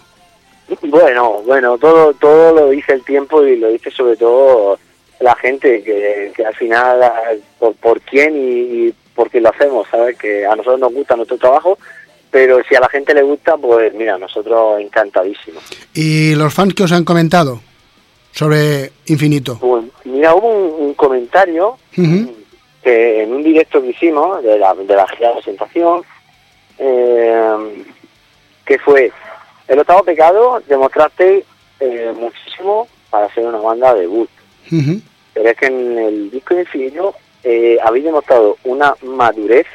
[0.82, 4.78] Bueno, bueno, todo todo lo dice el tiempo y lo dice sobre todo
[5.22, 7.00] la gente, que, que al final
[7.58, 10.18] por, por quién y, y por qué lo hacemos, ¿sabes?
[10.18, 11.78] Que a nosotros nos gusta nuestro trabajo,
[12.30, 15.64] pero si a la gente le gusta, pues mira, nosotros encantadísimos.
[15.94, 17.62] ¿Y los fans que os han comentado
[18.32, 19.58] sobre Infinito?
[19.60, 21.78] Pues mira, hubo un, un comentario
[22.84, 26.04] que en un directo que hicimos de la, de la gira de presentación,
[26.78, 27.84] eh,
[28.66, 29.12] que fue
[29.68, 31.44] el octavo pecado, demostraste
[31.80, 34.30] eh, muchísimo para ser una banda de debut.
[35.34, 39.68] Pero es que en el disco Infinito eh, habéis demostrado una madurez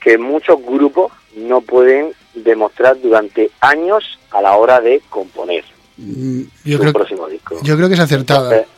[0.00, 5.64] que muchos grupos no pueden demostrar durante años a la hora de componer
[5.96, 7.58] Mm, Yo su creo, próximo disco.
[7.62, 8.50] yo creo que es acertada.
[8.50, 8.68] Entonces,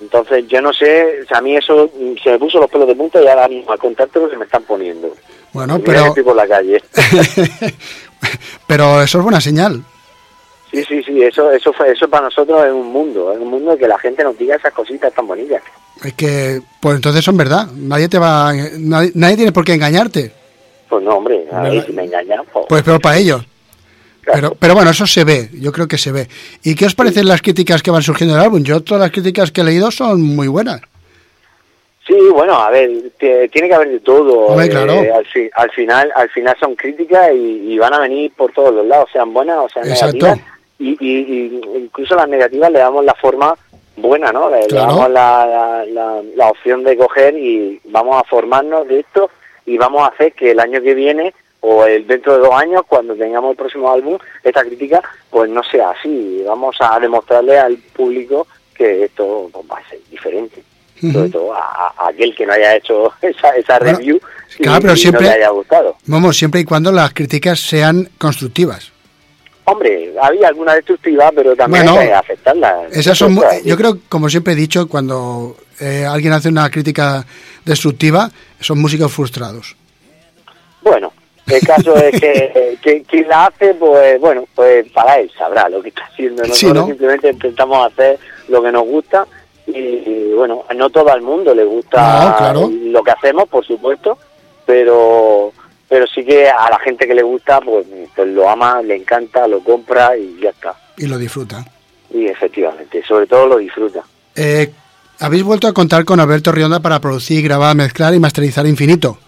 [0.00, 1.90] entonces, yo no sé, a mí eso
[2.22, 4.62] se me puso los pelos de punta y ahora mismo al contártelo se me están
[4.62, 5.14] poniendo.
[5.52, 6.82] Bueno, pero, estoy por la calle.
[8.66, 9.82] pero eso es buena señal.
[10.70, 13.76] Sí, sí, sí, eso, eso, fue, eso para nosotros es un mundo, es un mundo
[13.76, 15.62] que la gente nos diga esas cositas tan bonitas.
[16.04, 17.66] Es que, pues entonces son verdad.
[17.74, 20.32] Nadie te va, nadie, nadie tiene por qué engañarte.
[20.90, 22.42] Pues no, hombre, a ver me engañan.
[22.52, 23.42] pues, Pues peor para ellos.
[24.22, 26.28] Pero, pero bueno, eso se ve, yo creo que se ve.
[26.62, 28.62] ¿Y qué os parecen las críticas que van surgiendo del álbum?
[28.62, 30.82] Yo todas las críticas que he leído son muy buenas.
[32.06, 34.46] Sí, bueno, a ver, tiene que haber de todo.
[34.46, 34.92] Hombre, eh, claro.
[35.14, 38.74] al, fi- al final, al final son críticas y, y van a venir por todos
[38.74, 40.16] los lados, sean buenas o sean Exacto.
[40.26, 40.48] negativas.
[40.78, 43.54] Y, y- y incluso las negativas le damos la forma
[43.96, 44.50] buena, ¿no?
[44.50, 49.00] Le, le damos la, la, la- la opción de coger y vamos a formarnos de
[49.00, 49.30] esto
[49.70, 52.82] y vamos a hacer que el año que viene o el dentro de dos años,
[52.88, 56.42] cuando tengamos el próximo álbum, esta crítica, pues no sea así.
[56.46, 60.62] Vamos a demostrarle al público que esto pues, va a ser diferente
[61.00, 64.20] sobre todo a, a aquel que no haya hecho esa, esa Bueno, review
[64.58, 65.96] y, claro, pero y siempre- no le haya gustado.
[66.06, 68.92] Vamos, siempre y cuando las críticas sean constructivas.
[69.64, 72.88] Hombre, había alguna destructiva, pero también Bueno, hay que aceptarla.
[72.92, 77.24] Esas son, yo creo, como siempre he dicho, cuando eh, alguien hace una crítica
[77.64, 78.30] destructiva,
[78.60, 79.76] son músicos frustrados.
[80.82, 81.12] Bueno,
[81.46, 85.82] el caso es que, que quien la hace, pues bueno, pues para él sabrá lo
[85.82, 86.42] que está haciendo.
[86.42, 86.86] Nosotros Sí, ¿no?
[86.86, 89.26] simplemente intentamos hacer lo que nos gusta
[89.66, 92.70] y, y, bueno, no todo el mundo le gusta No, claro.
[92.70, 94.18] lo que hacemos, por supuesto,
[94.66, 95.52] pero
[95.88, 97.84] pero sí que a la gente que le gusta, pues,
[98.14, 100.72] pues lo ama, le encanta, lo compra y ya está.
[100.96, 101.64] Y lo disfrutan.
[102.14, 104.04] Y efectivamente, sobre todo lo disfruta.
[104.36, 104.70] Eh,
[105.20, 109.18] Habéis vuelto a contar con Alberto Rionda para producir, grabar, mezclar y masterizar Infinito.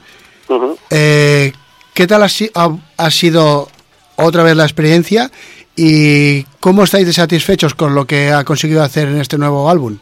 [0.90, 1.52] Eh,
[1.94, 3.68] ¿Qué tal ha, ha- ha sido
[4.16, 5.30] otra vez la experiencia
[5.76, 9.98] y cómo estáis de satisfechos con lo que ha conseguido hacer en este nuevo álbum?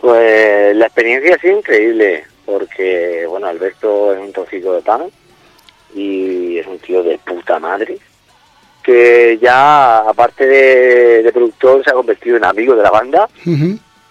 [0.00, 5.02] Pues la experiencia ha sido increíble, porque, bueno, Alberto es un trocito de pan
[5.94, 7.98] y es un tío de puta madre,
[8.82, 13.28] que ya, aparte de, de productor, se ha convertido en amigo de la banda.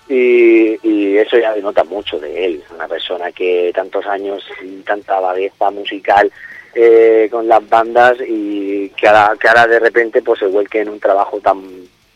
[0.09, 5.19] Y, y eso ya denota mucho de él, una persona que tantos años y tanta
[5.19, 6.31] vagueza musical
[6.75, 10.89] eh, con las bandas y que ahora, que ahora de repente pues se vuelque en
[10.89, 11.61] un trabajo tan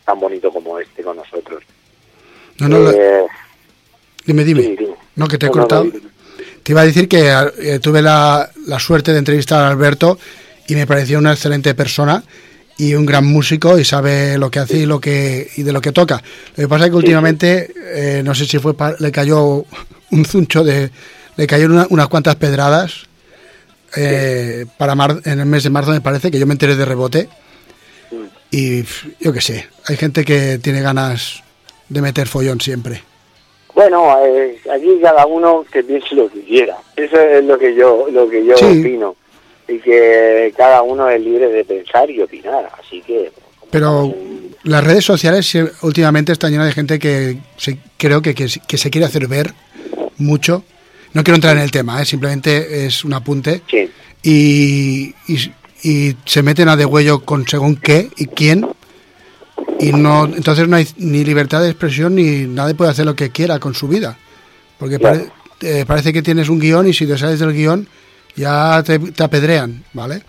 [0.06, 1.64] tan bonito como este con nosotros.
[2.60, 3.26] No, no, Eh,
[4.26, 4.62] dime, dime.
[4.64, 4.96] sí, dime.
[5.16, 5.84] No, que te he No, cortado.
[5.86, 5.92] no.
[6.64, 7.28] Te iba a decir que
[7.60, 10.18] eh, tuve la, la suerte de entrevistar a Alberto
[10.68, 12.24] y me pareció una excelente persona
[12.82, 15.82] y un gran músico y sabe lo que hace y lo que y de lo
[15.82, 16.22] que toca.
[16.56, 19.66] Lo que pasa es que últimamente, eh, no sé si fue le cayó
[20.12, 20.90] un zuncho de
[21.38, 23.06] le cayeron una- unas cuantas pedradas
[23.96, 26.86] eh, para mar- en el mes de marzo me parece que yo me enteré de
[26.86, 27.30] rebote
[28.50, 28.84] y
[29.20, 31.44] yo qué sé, hay gente que tiene ganas
[31.90, 33.04] de meter follón siempre.
[33.76, 36.78] Bueno, eh, aquí cada uno que piense lo que quiera.
[36.96, 38.66] Eso es lo que yo lo que yo Sí.
[38.80, 39.16] opino
[39.72, 42.70] y que cada uno es libre de pensar y opinar.
[42.80, 43.32] Así que
[43.70, 44.14] Pero
[44.64, 48.90] las redes sociales últimamente están llenas de gente que se- creo que, que, que se
[48.90, 49.54] quiere hacer ver
[50.18, 50.64] mucho.
[51.14, 52.06] No quiero entrar en el tema, ¿eh?
[52.06, 53.62] simplemente es un apunte.
[53.70, 53.90] sí,
[54.24, 55.52] Y, y,
[55.84, 58.68] y se meten a degüello con según qué y quién.
[59.80, 63.32] Y no, entonces no hay ni libertad de expresión ni nadie puede hacer lo que
[63.32, 64.18] quiera con su vida.
[64.78, 65.20] Porque Claro.
[65.60, 67.88] pare- eh, parece que tienes un guion y si te sales del guion
[68.36, 70.22] ya te, te apedrean, ¿vale?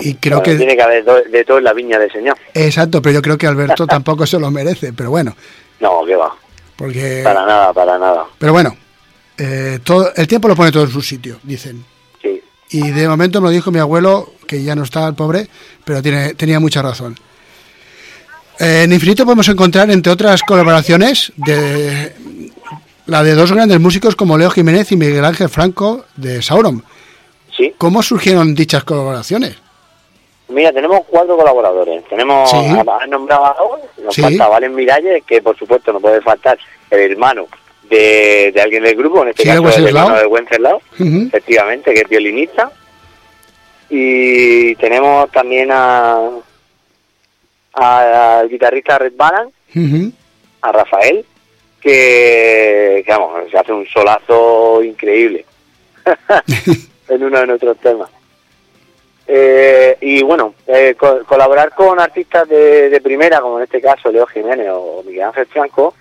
[0.00, 0.56] Y creo bueno, que...
[0.58, 2.36] tiene que haber do- de todo en la viña del Señor.
[2.52, 5.36] Exacto, pero yo creo que Alberto tampoco se lo merece, pero bueno,
[5.80, 6.34] No, que va.
[6.76, 7.20] porque...
[7.22, 8.24] Para nada, para nada.
[8.38, 8.76] Pero bueno,
[9.38, 11.84] eh, todo, el tiempo lo pone todo en su sitio, dicen.
[12.20, 12.40] Sí.
[12.70, 15.48] Y de momento me lo dijo mi abuelo, que ya no está el pobre,
[15.84, 17.16] pero tiene, tenía mucha razón.
[18.58, 22.14] Eh, en Infinito podemos encontrar, entre otras colaboraciones, de
[23.06, 26.84] la de dos grandes músicos como Leo Jiménez y Miguel Ángel Franco de Sauron.
[27.56, 27.74] Sí.
[27.78, 29.56] ¿Cómo surgieron dichas colaboraciones?
[30.48, 32.04] Mira, tenemos cuatro colaboradores.
[32.08, 32.56] Tenemos, Sí.
[33.08, 34.20] nombrado a dos, nos Sí.
[34.22, 36.58] falta Valen Miralles, que por supuesto no puede faltar
[36.90, 37.46] el hermano
[37.88, 41.26] de, de alguien del grupo, en este caso el hermano de Wenceslao, Ujú.
[41.28, 42.70] efectivamente, que es violinista.
[43.90, 46.18] Y tenemos también a,
[47.74, 49.48] a- al guitarrista Red Balan,
[50.62, 51.24] a Rafael,
[51.80, 55.44] que, que, vamos, se hace un solazo increíble
[57.08, 58.10] en uno de nuestros temas.
[59.26, 64.10] Eh, y bueno, eh, co- colaborar con artistas de, de primera, como en este caso
[64.12, 65.94] Leo Jiménez o Miguel Ángel Franco,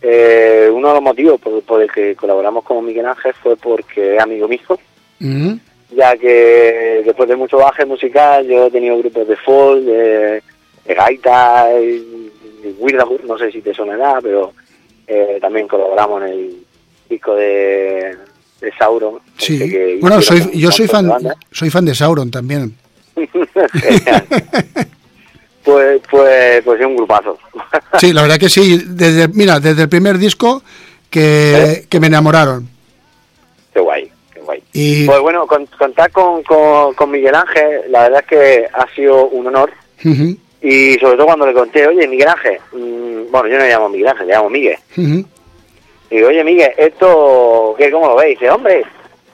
[0.00, 4.14] eh, uno de los motivos por, por el que colaboramos con Miguel Ángel fue porque
[4.16, 5.58] es amigo mío, Ujú.
[5.90, 10.42] ya que después de mucho baje musical yo he tenido grupos de folk, de,
[10.84, 12.30] de gaita, y,
[12.62, 14.52] y Weird, no sé si te sonará, pero
[15.08, 16.56] eh, también colaboramos en el
[17.08, 18.16] disco de,
[18.64, 19.18] de Sauron.
[19.38, 19.58] Sí.
[19.58, 21.12] que Bueno, soy, yo soy fan,
[21.52, 22.74] soy fan de Sauron también.
[25.64, 27.38] Pues, pues, pues es un grupazo.
[27.98, 28.82] Sí, la verdad que sí.
[28.86, 30.62] Desde, mira, desde el primer disco
[31.08, 32.68] que, que me enamoraron.
[33.72, 34.62] Qué guay, qué guay.
[34.74, 38.86] Y Pues bueno, con- contar con, con, con Miguel Ángel, la verdad es que ha
[38.94, 39.72] sido un honor.
[40.60, 43.88] Y sobre todo cuando le conté, oye, Miguel Ángel, mm, bueno, yo no le llamo
[43.88, 44.76] Miguel Ángel, le llamo Miguel.
[46.10, 48.38] Digo, oye, Miguel, esto, ¿qué, ¿cómo lo veis?
[48.38, 48.84] Dice, hombre,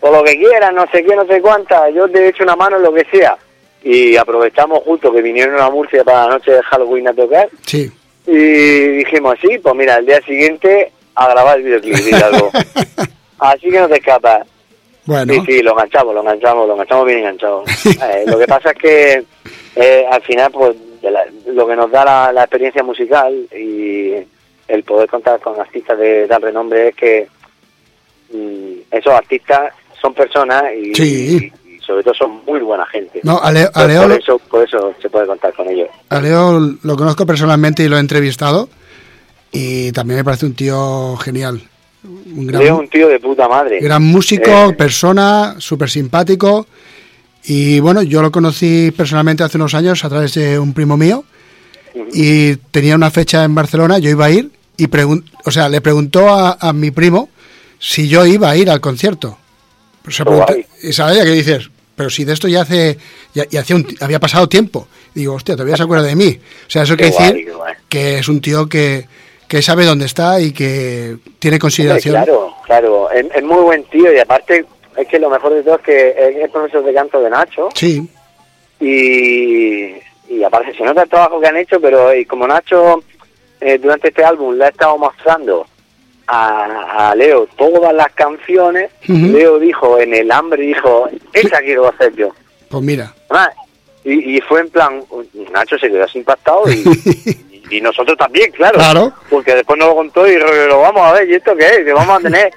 [0.00, 2.76] por lo que quieras, no sé qué, no sé cuánta, yo te echo una mano
[2.76, 3.36] en lo que sea.
[3.82, 7.48] Y aprovechamos justo que vinieron a Murcia para la noche de Halloween a tocar.
[7.66, 7.90] Sí.
[8.26, 8.32] Y
[8.98, 12.50] dijimos, sí, pues mira, el día siguiente a grabar el videoclip algo.
[13.38, 14.46] Así que no te escapas.
[15.06, 17.64] Bueno, Sí, sí, lo enganchamos, lo enganchamos, lo enganchamos bien enganchado.
[17.86, 19.24] Eh, lo que pasa es que
[19.76, 24.12] eh, al final, pues, de la- lo que nos da la, la experiencia musical y
[24.70, 27.28] el poder contar con artistas de tal renombre es que
[28.32, 31.50] mm, esos artistas son personas y, Sí.
[31.66, 33.20] y sobre todo son muy buena gente.
[33.24, 35.68] no, a, Leo- a Por- Leo, por, lo- eso, por eso se puede contar con
[35.68, 35.88] ellos.
[36.08, 38.68] a Leo lo conozco personalmente y lo he entrevistado.
[39.52, 41.60] Y también me parece un tío genial.
[42.04, 43.80] Un gran, Leo un tío de puta madre.
[43.80, 46.66] gran músico, Eh, persona, súper simpático.
[47.44, 51.24] Y bueno, yo lo conocí personalmente hace unos años a través de un primo mío.
[52.12, 54.50] Y tenía una fecha en Barcelona, yo iba a ir.
[54.82, 54.88] Y
[55.44, 57.28] o sea, le preguntó a, a mi primo
[57.78, 59.36] si yo iba a ir al concierto.
[60.02, 60.66] Pues se Qué preguntó- guay.
[60.82, 62.96] y sabía que dices, pero si de esto ya hace,
[63.34, 64.88] ya, ya hace un, había pasado tiempo.
[65.14, 66.38] Y digo, hostia, todavía se acuerda de mí.
[66.66, 67.74] O sea, eso quiere decir guay.
[67.88, 69.06] que es un tío que,
[69.48, 72.14] que sabe dónde está y que tiene Hombre, consideración.
[72.14, 74.64] claro, claro, es, es muy buen tío y aparte
[74.96, 77.68] es que lo mejor de todo es que es es profesor de canto de Nacho
[77.74, 78.08] Sí,
[78.80, 79.94] y,
[80.28, 83.02] y aparte se nota el trabajo que han hecho, pero y como Nacho
[83.60, 85.66] eh, durante este álbum le ha estado mostrando
[86.26, 88.90] a, a Leo todas las canciones.
[89.08, 92.28] Leo dijo en el hambre, dijo, esa quiero hacer yo.
[92.68, 93.12] pues mira.
[93.30, 93.50] Ah,
[94.04, 95.02] Y, y fue en plan,
[95.52, 96.82] Nacho se quedó así impactado y,
[97.70, 98.78] y- y nosotros también, claro.
[98.78, 99.12] Claro.
[99.28, 101.84] Porque después nos lo contó y lo, vamos a ver, ¿y esto qué es?
[101.84, 102.52] Que vamos a tener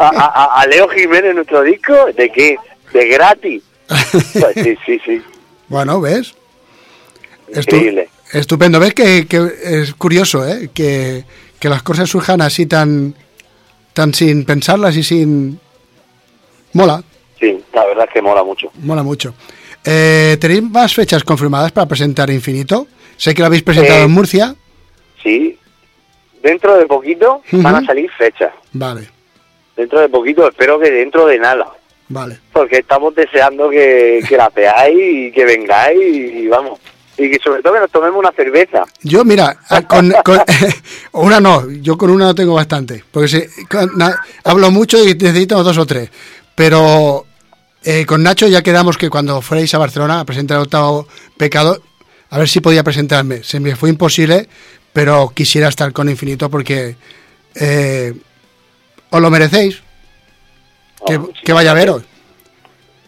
[0.00, 2.56] a, a- a Leo Jiménez en nuestro disco, ¿de qué?
[2.92, 3.62] ¿De gratis?
[4.10, 5.22] Pues sí, sí, sí.
[5.68, 6.34] Bueno, ¿ves?
[7.54, 8.08] Increíble.
[8.32, 8.78] Estupendo.
[8.80, 10.70] ¿Ves que, que es curioso, eh?
[10.74, 11.24] Que,
[11.58, 13.14] que las cosas surjan así tan,
[13.92, 15.60] tan sin pensarlas y sin...
[16.72, 17.02] Mola,
[17.38, 18.70] Sí, la verdad es que mola mucho.
[18.80, 19.34] mola mucho.
[19.84, 22.86] Eh, ¿Tenéis más fechas confirmadas para presentar Infinito?
[23.16, 24.54] Sé que lo habéis presentado Eh, en Murcia.
[25.22, 25.58] Sí.
[26.42, 28.52] Dentro de poquito van a salir fechas.
[28.72, 29.08] Vale,
[29.76, 31.66] Dentro de poquito, espero que dentro de nada.
[32.08, 32.38] vale.
[32.52, 34.96] Porque estamos deseando que, que la veáis
[35.28, 36.78] y que vengáis y, vamos.
[37.18, 38.82] Y que sobre todo que nos tomemos una cerveza.
[39.02, 40.42] Yo, mira, a- con, con-
[41.12, 45.14] una no, yo con una no tengo bastante, porque si- con- na- hablo mucho y
[45.14, 46.10] necesito dos o tres.
[46.54, 47.24] Pero
[47.84, 51.06] eh, con Nacho ya quedamos que cuando fuerais a Barcelona a presentar el octavo
[51.36, 51.80] pecado,
[52.30, 53.42] a ver si podía presentarme.
[53.44, 54.48] Se me fue imposible,
[54.92, 56.96] pero quisiera estar con Infinito porque
[57.54, 58.14] eh,
[59.10, 59.82] os lo merecéis.
[61.06, 62.02] Que, Oh, que vaya a veros.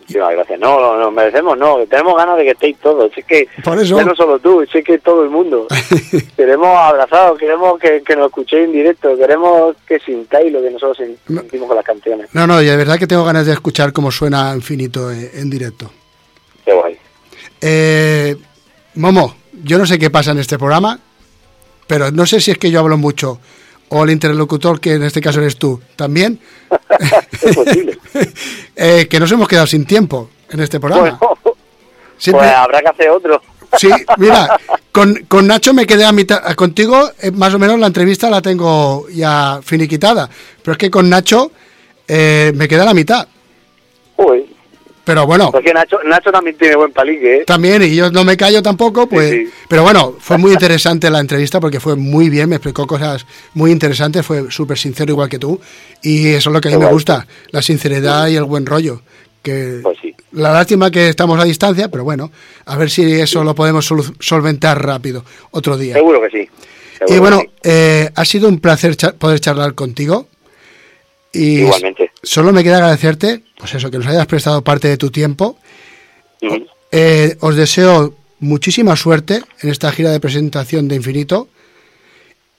[0.09, 0.59] Muchísimas gracias.
[0.59, 1.77] No, no, no, merecemos, no.
[1.87, 3.11] Tenemos ganas de que estéis todos.
[3.15, 4.03] Es que Por eso.
[4.03, 5.67] no solo tú, es que todo el mundo.
[6.37, 10.99] queremos abrazados, queremos que, que nos escuchéis en directo, queremos que sintáis lo que nosotros
[10.99, 12.29] sen- sentimos con las canciones.
[12.33, 15.51] No, no, y de verdad que tengo ganas de escuchar cómo suena Infinito en- en
[15.51, 15.91] directo.
[16.65, 16.97] Qué guay.
[17.61, 18.35] Eh,
[18.95, 20.99] Momo, yo no sé qué pasa en este programa,
[21.87, 23.41] pero no sé si es que yo hablo mucho
[23.91, 26.39] o el interlocutor, que en este caso eres tú, también,
[27.43, 27.99] Es posible.
[28.77, 31.19] eh, que nos hemos quedado sin tiempo en este programa.
[31.21, 31.39] Bueno,
[32.19, 33.41] Siempre- pues habrá que hacer otro.
[33.79, 34.59] Sí, mira,
[34.93, 38.41] con, con Nacho me quedé a mitad, contigo eh, más o menos la entrevista la
[38.43, 40.29] tengo ya finiquitada,
[40.63, 41.53] pero es que con Nacho
[42.07, 43.29] eh, me queda a la mitad.
[45.09, 45.51] Pero bueno.
[45.51, 47.45] Porque Nacho, Nacho también tiene buen palique, ¿eh?
[47.47, 49.49] También, y yo no me callo tampoco, pues.
[49.67, 53.71] Pero bueno, fue muy interesante la entrevista porque fue muy bien, me explicó cosas muy
[53.71, 55.59] interesantes, fue súper sincero igual que tú.
[56.03, 59.01] Y eso es lo que a mí me gusta, la sinceridad y el buen rollo.
[59.43, 60.15] Que Pues sí.
[60.33, 62.31] La lástima que estamos a distancia, pero bueno,
[62.67, 63.91] a ver si eso lo podemos
[64.21, 65.95] solventar rápido otro día.
[65.95, 66.49] Seguro que sí.
[66.99, 70.29] seguro Y bueno, eh, ha sido un placer cha- poder charlar contigo.
[71.33, 72.11] Y Igualmente.
[72.23, 75.59] Solo me queda agradecerte, pues eso, que nos hayas prestado parte de tu tiempo.
[76.91, 81.49] Eh, os deseo muchísima suerte en esta gira de presentación de Infinito.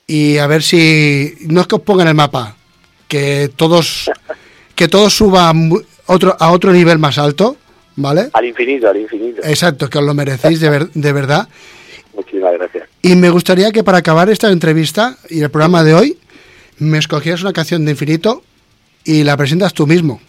[0.07, 1.35] Y a ver si.
[1.47, 2.55] No es que os pongan el mapa,
[3.07, 4.09] que todos.
[4.75, 7.57] Que todo suba mu- otro, a otro nivel más alto,
[7.97, 8.29] ¿vale?
[8.31, 9.41] Al infinito, al infinito.
[9.43, 11.49] Exacto, que os lo merecéis de, ver- de verdad.
[12.15, 12.87] Muchísimas gracias.
[13.01, 16.17] Y me gustaría que para acabar esta entrevista y el programa de hoy,
[16.77, 18.41] me escogieras una canción de Infinito
[19.09, 20.21] y la presentas tú mismo.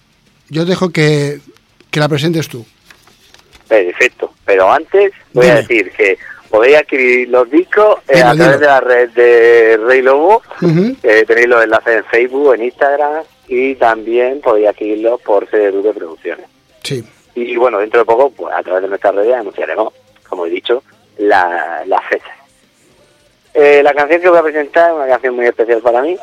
[0.49, 1.39] Yo dejo que,
[1.91, 2.65] que la presentes tú.
[3.69, 4.33] Perfecto.
[4.47, 6.17] Pero antes voy a decir que
[6.49, 8.59] podéis adquirir los discos eh, Dilo, a través dilo.
[8.59, 10.43] de la red de Rey Lobo.
[11.03, 15.93] Eh, tenéis los enlaces en Facebook, en Instagram y también podéis adquirirlos por CDU de
[15.93, 16.47] Producciones.
[16.83, 17.05] Sí.
[17.35, 19.93] Y bueno, dentro de poco, pues a través de nuestras redes anunciaremos,
[20.27, 20.83] como he dicho,
[21.19, 22.35] la, las fechas.
[23.53, 26.17] Eh, la canción que voy a presentar es una canción muy especial para mí.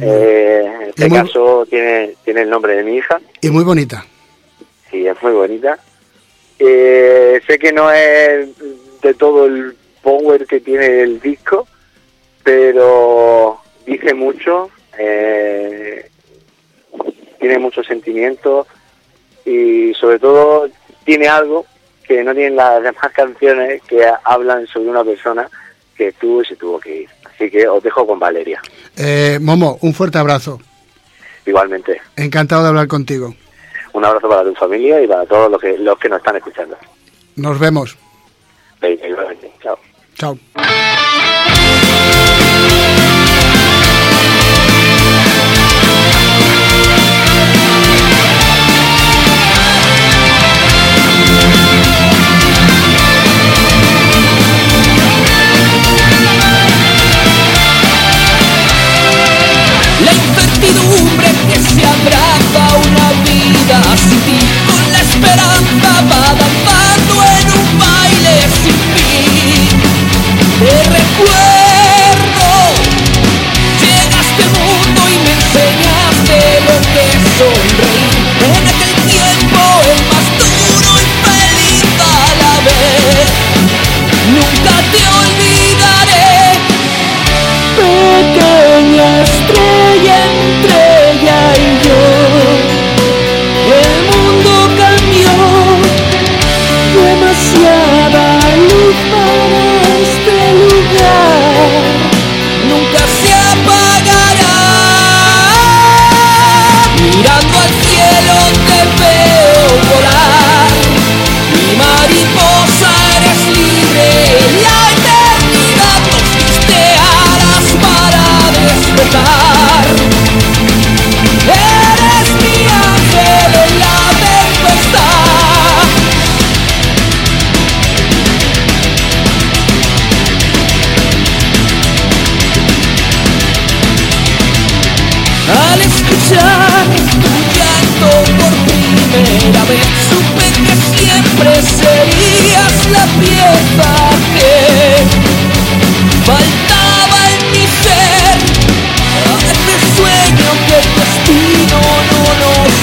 [0.00, 3.20] Eh, en este muy- caso tiene, tiene el nombre de mi hija.
[3.40, 4.04] Y muy bonita.
[4.90, 5.78] Sí, es muy bonita.
[6.58, 8.48] Eh, sé que no es
[9.02, 11.66] de todo el power que tiene el disco,
[12.42, 16.08] pero dice mucho, eh,
[17.38, 18.66] tiene mucho sentimiento
[19.44, 20.68] y sobre todo
[21.04, 21.64] tiene algo
[22.06, 25.48] que no tienen las demás canciones que hablan sobre una persona
[25.96, 27.08] que estuvo y se tuvo que ir.
[27.40, 28.60] Así que os dejo con Valeria,
[28.98, 30.60] Eh, Momo, un fuerte abrazo.
[31.46, 31.98] igualmente.
[32.16, 33.34] Encantado de hablar contigo.
[33.94, 36.76] Un abrazo para tu familia y para todos los que, los que nos están escuchando.
[37.36, 37.96] Nos vemos.
[38.82, 39.50] Igualmente.
[39.62, 39.78] Chao.
[40.16, 40.38] Chao.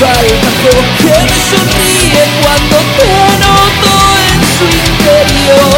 [0.06, 3.10] Alcanzó Que me sonríe cuando te
[3.42, 3.94] noto
[4.30, 5.77] en su interior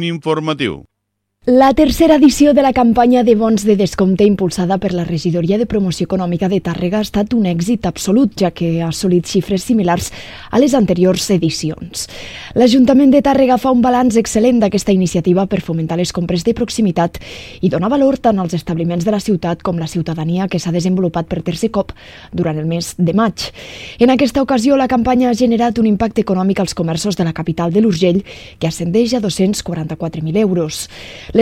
[0.00, 0.91] informatiu.
[1.54, 5.66] La tercera edició de la campanya de bons de descompte impulsada per la Regidoria de
[5.68, 10.08] Promoció Econòmica de Tàrrega ha estat un èxit absolut, ja que ha assolit xifres similars
[10.48, 12.06] a les anteriors edicions.
[12.56, 17.20] L'Ajuntament de Tàrrega fa un balanç excel·lent d'aquesta iniciativa per fomentar les compres de proximitat
[17.60, 21.28] i donar valor tant als establiments de la ciutat com la ciutadania que s'ha desenvolupat
[21.28, 21.92] per tercer cop
[22.32, 23.50] durant el mes de maig.
[23.98, 27.76] En aquesta ocasió, la campanya ha generat un impacte econòmic als comerços de la capital
[27.76, 28.24] de l'Urgell
[28.56, 30.88] que ascendeix a 244.000 euros.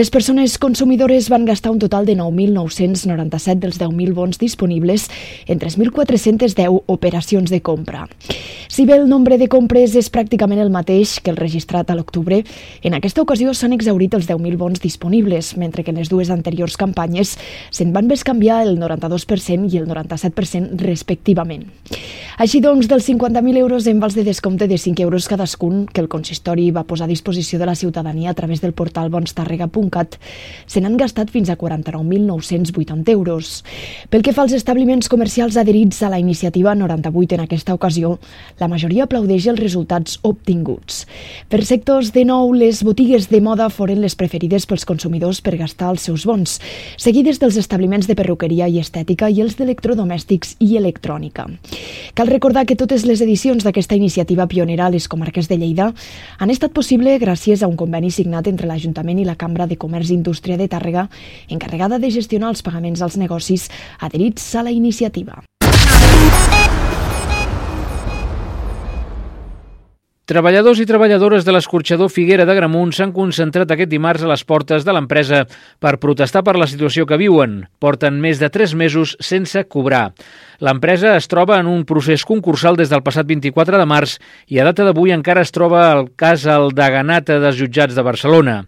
[0.09, 5.09] persones consumidores van gastar un total de 9.997 dels 10.000 bons disponibles
[5.45, 8.07] en 3.410 operacions de compra.
[8.71, 12.39] Si bé el nombre de compres és pràcticament el mateix que el registrat a l'octubre,
[12.81, 16.79] en aquesta ocasió s'han exaurit els 10.000 bons disponibles, mentre que en les dues anteriors
[16.79, 17.35] campanyes
[17.69, 21.67] se'n van bescanviar el 92% i el 97% respectivament.
[22.41, 26.07] Així doncs, dels 50.000 euros en vals de descompte de 5 euros cadascun que el
[26.09, 29.11] consistori va posar a disposició de la ciutadania a través del portal
[29.91, 30.17] bonstàrrega.cat,
[30.67, 33.63] se n'han gastat fins a 49.980 euros.
[34.09, 38.19] Pel que fa als establiments comercials adherits a la iniciativa 98 en aquesta ocasió,
[38.59, 41.05] la majoria aplaudeix els resultats obtinguts.
[41.49, 45.91] Per sectors de nou, les botigues de moda foren les preferides pels consumidors per gastar
[45.91, 46.59] els seus bons,
[46.97, 51.47] seguides dels establiments de perruqueria i estètica i els d'electrodomèstics i electrònica.
[52.15, 55.91] Cal recordar que totes les edicions d'aquesta iniciativa pionera a les comarques de Lleida
[56.39, 60.13] han estat possible gràcies a un conveni signat entre l'Ajuntament i la Cambra de Comerç
[60.13, 61.07] i Indústria de Tàrrega,
[61.49, 63.69] encarregada de gestionar els pagaments als negocis
[63.99, 65.41] adherits a la iniciativa.
[70.31, 74.85] Treballadors i treballadores de l'escorxador Figuera de Gramunt s'han concentrat aquest dimarts a les portes
[74.87, 75.41] de l'empresa
[75.83, 77.65] per protestar per la situació que viuen.
[77.83, 80.13] Porten més de tres mesos sense cobrar.
[80.63, 84.13] L'empresa es troba en un procés concursal des del passat 24 de març
[84.47, 88.61] i a data d'avui encara es troba el cas al Daganat dels jutjats de Barcelona.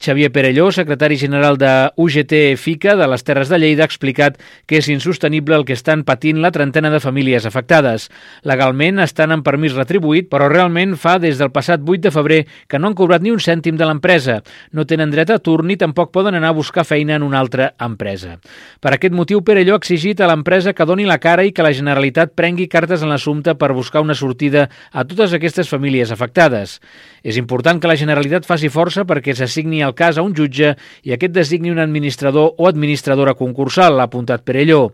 [0.00, 4.78] Xavier Perelló, secretari general de UGT FICA de les Terres de Lleida, ha explicat que
[4.78, 8.08] és insostenible el que estan patint la trentena de famílies afectades.
[8.46, 12.78] Legalment estan en permís retribuït, però realment fa des del passat 8 de febrer que
[12.78, 14.38] no han cobrat ni un cèntim de l'empresa.
[14.70, 17.72] No tenen dret a atur ni tampoc poden anar a buscar feina en una altra
[17.80, 18.38] empresa.
[18.78, 21.64] Per aquest motiu, Perelló ha exigit a l'empresa que doni la cara ara i que
[21.64, 26.78] la Generalitat prengui cartes en l'assumpte per buscar una sortida a totes aquestes famílies afectades.
[27.24, 31.16] És important que la Generalitat faci força perquè s'assigni el cas a un jutge i
[31.16, 34.90] aquest designi un administrador o administradora concursal, ha apuntat Perelló.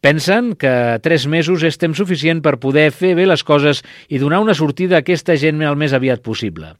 [0.00, 4.38] Pensen que tres mesos és temps suficient per poder fer bé les coses i donar
[4.44, 6.76] una sortida a aquesta gent el més aviat possible.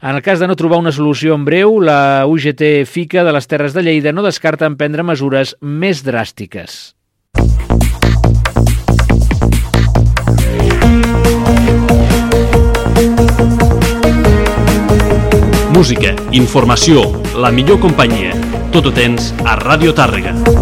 [0.00, 3.50] En el cas de no trobar una solució en breu, la UGT FICA de les
[3.50, 6.94] Terres de Lleida no descarta emprendre mesures més dràstiques.
[15.74, 18.34] Música, informació, la millor companyia.
[18.70, 20.59] Tot ho tens a Ràdio Tàrrega.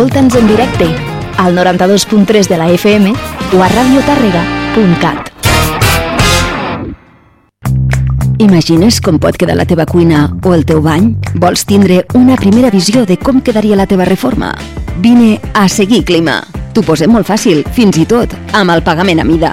[0.00, 0.86] Escolta'ns en directe
[1.36, 3.12] al 92.3 de la FM
[3.52, 5.28] o a radiotàrrega.cat.
[8.38, 11.10] Imagines com pot quedar la teva cuina o el teu bany?
[11.34, 14.54] Vols tindre una primera visió de com quedaria la teva reforma?
[15.04, 16.38] Vine a Seguir Clima.
[16.72, 19.52] T'ho posem molt fàcil, fins i tot amb el pagament a mida.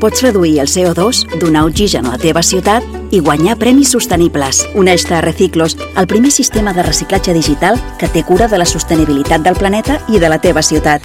[0.00, 4.64] pots reduir el CO2, donar oxigen a la teva ciutat i guanyar premis sostenibles.
[4.74, 9.42] Uneix-te a Reciclos, el primer sistema de reciclatge digital que té cura de la sostenibilitat
[9.42, 11.02] del planeta i de la teva ciutat.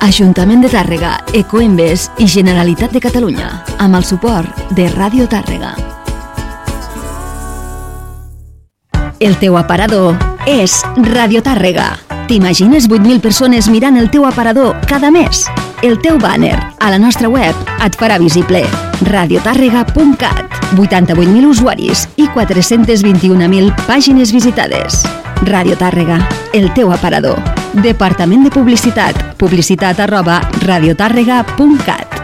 [0.00, 5.74] Ajuntament de Tàrrega, Ecoembes i Generalitat de Catalunya, amb el suport de Ràdio Tàrrega.
[9.20, 10.16] El teu aparador
[10.48, 10.78] és
[11.12, 11.90] Radio Tàrrega.
[12.30, 15.44] T'imagines 8.000 persones mirant el teu aparador cada mes?
[15.82, 18.60] El teu banner a la nostra web et farà visible.
[19.08, 25.00] radiotàrrega.cat 88.000 usuaris i 421.000 pàgines visitades.
[25.48, 26.20] Radio Tàrrega,
[26.52, 27.40] el teu aparador.
[27.80, 29.16] Departament de Publicitat.
[29.40, 32.18] Publicitat arroba radiotàrrega.cat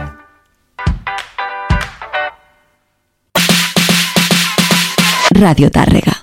[5.41, 6.21] Radio Tàrrega.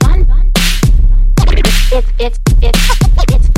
[1.94, 3.03] It's, it's, it's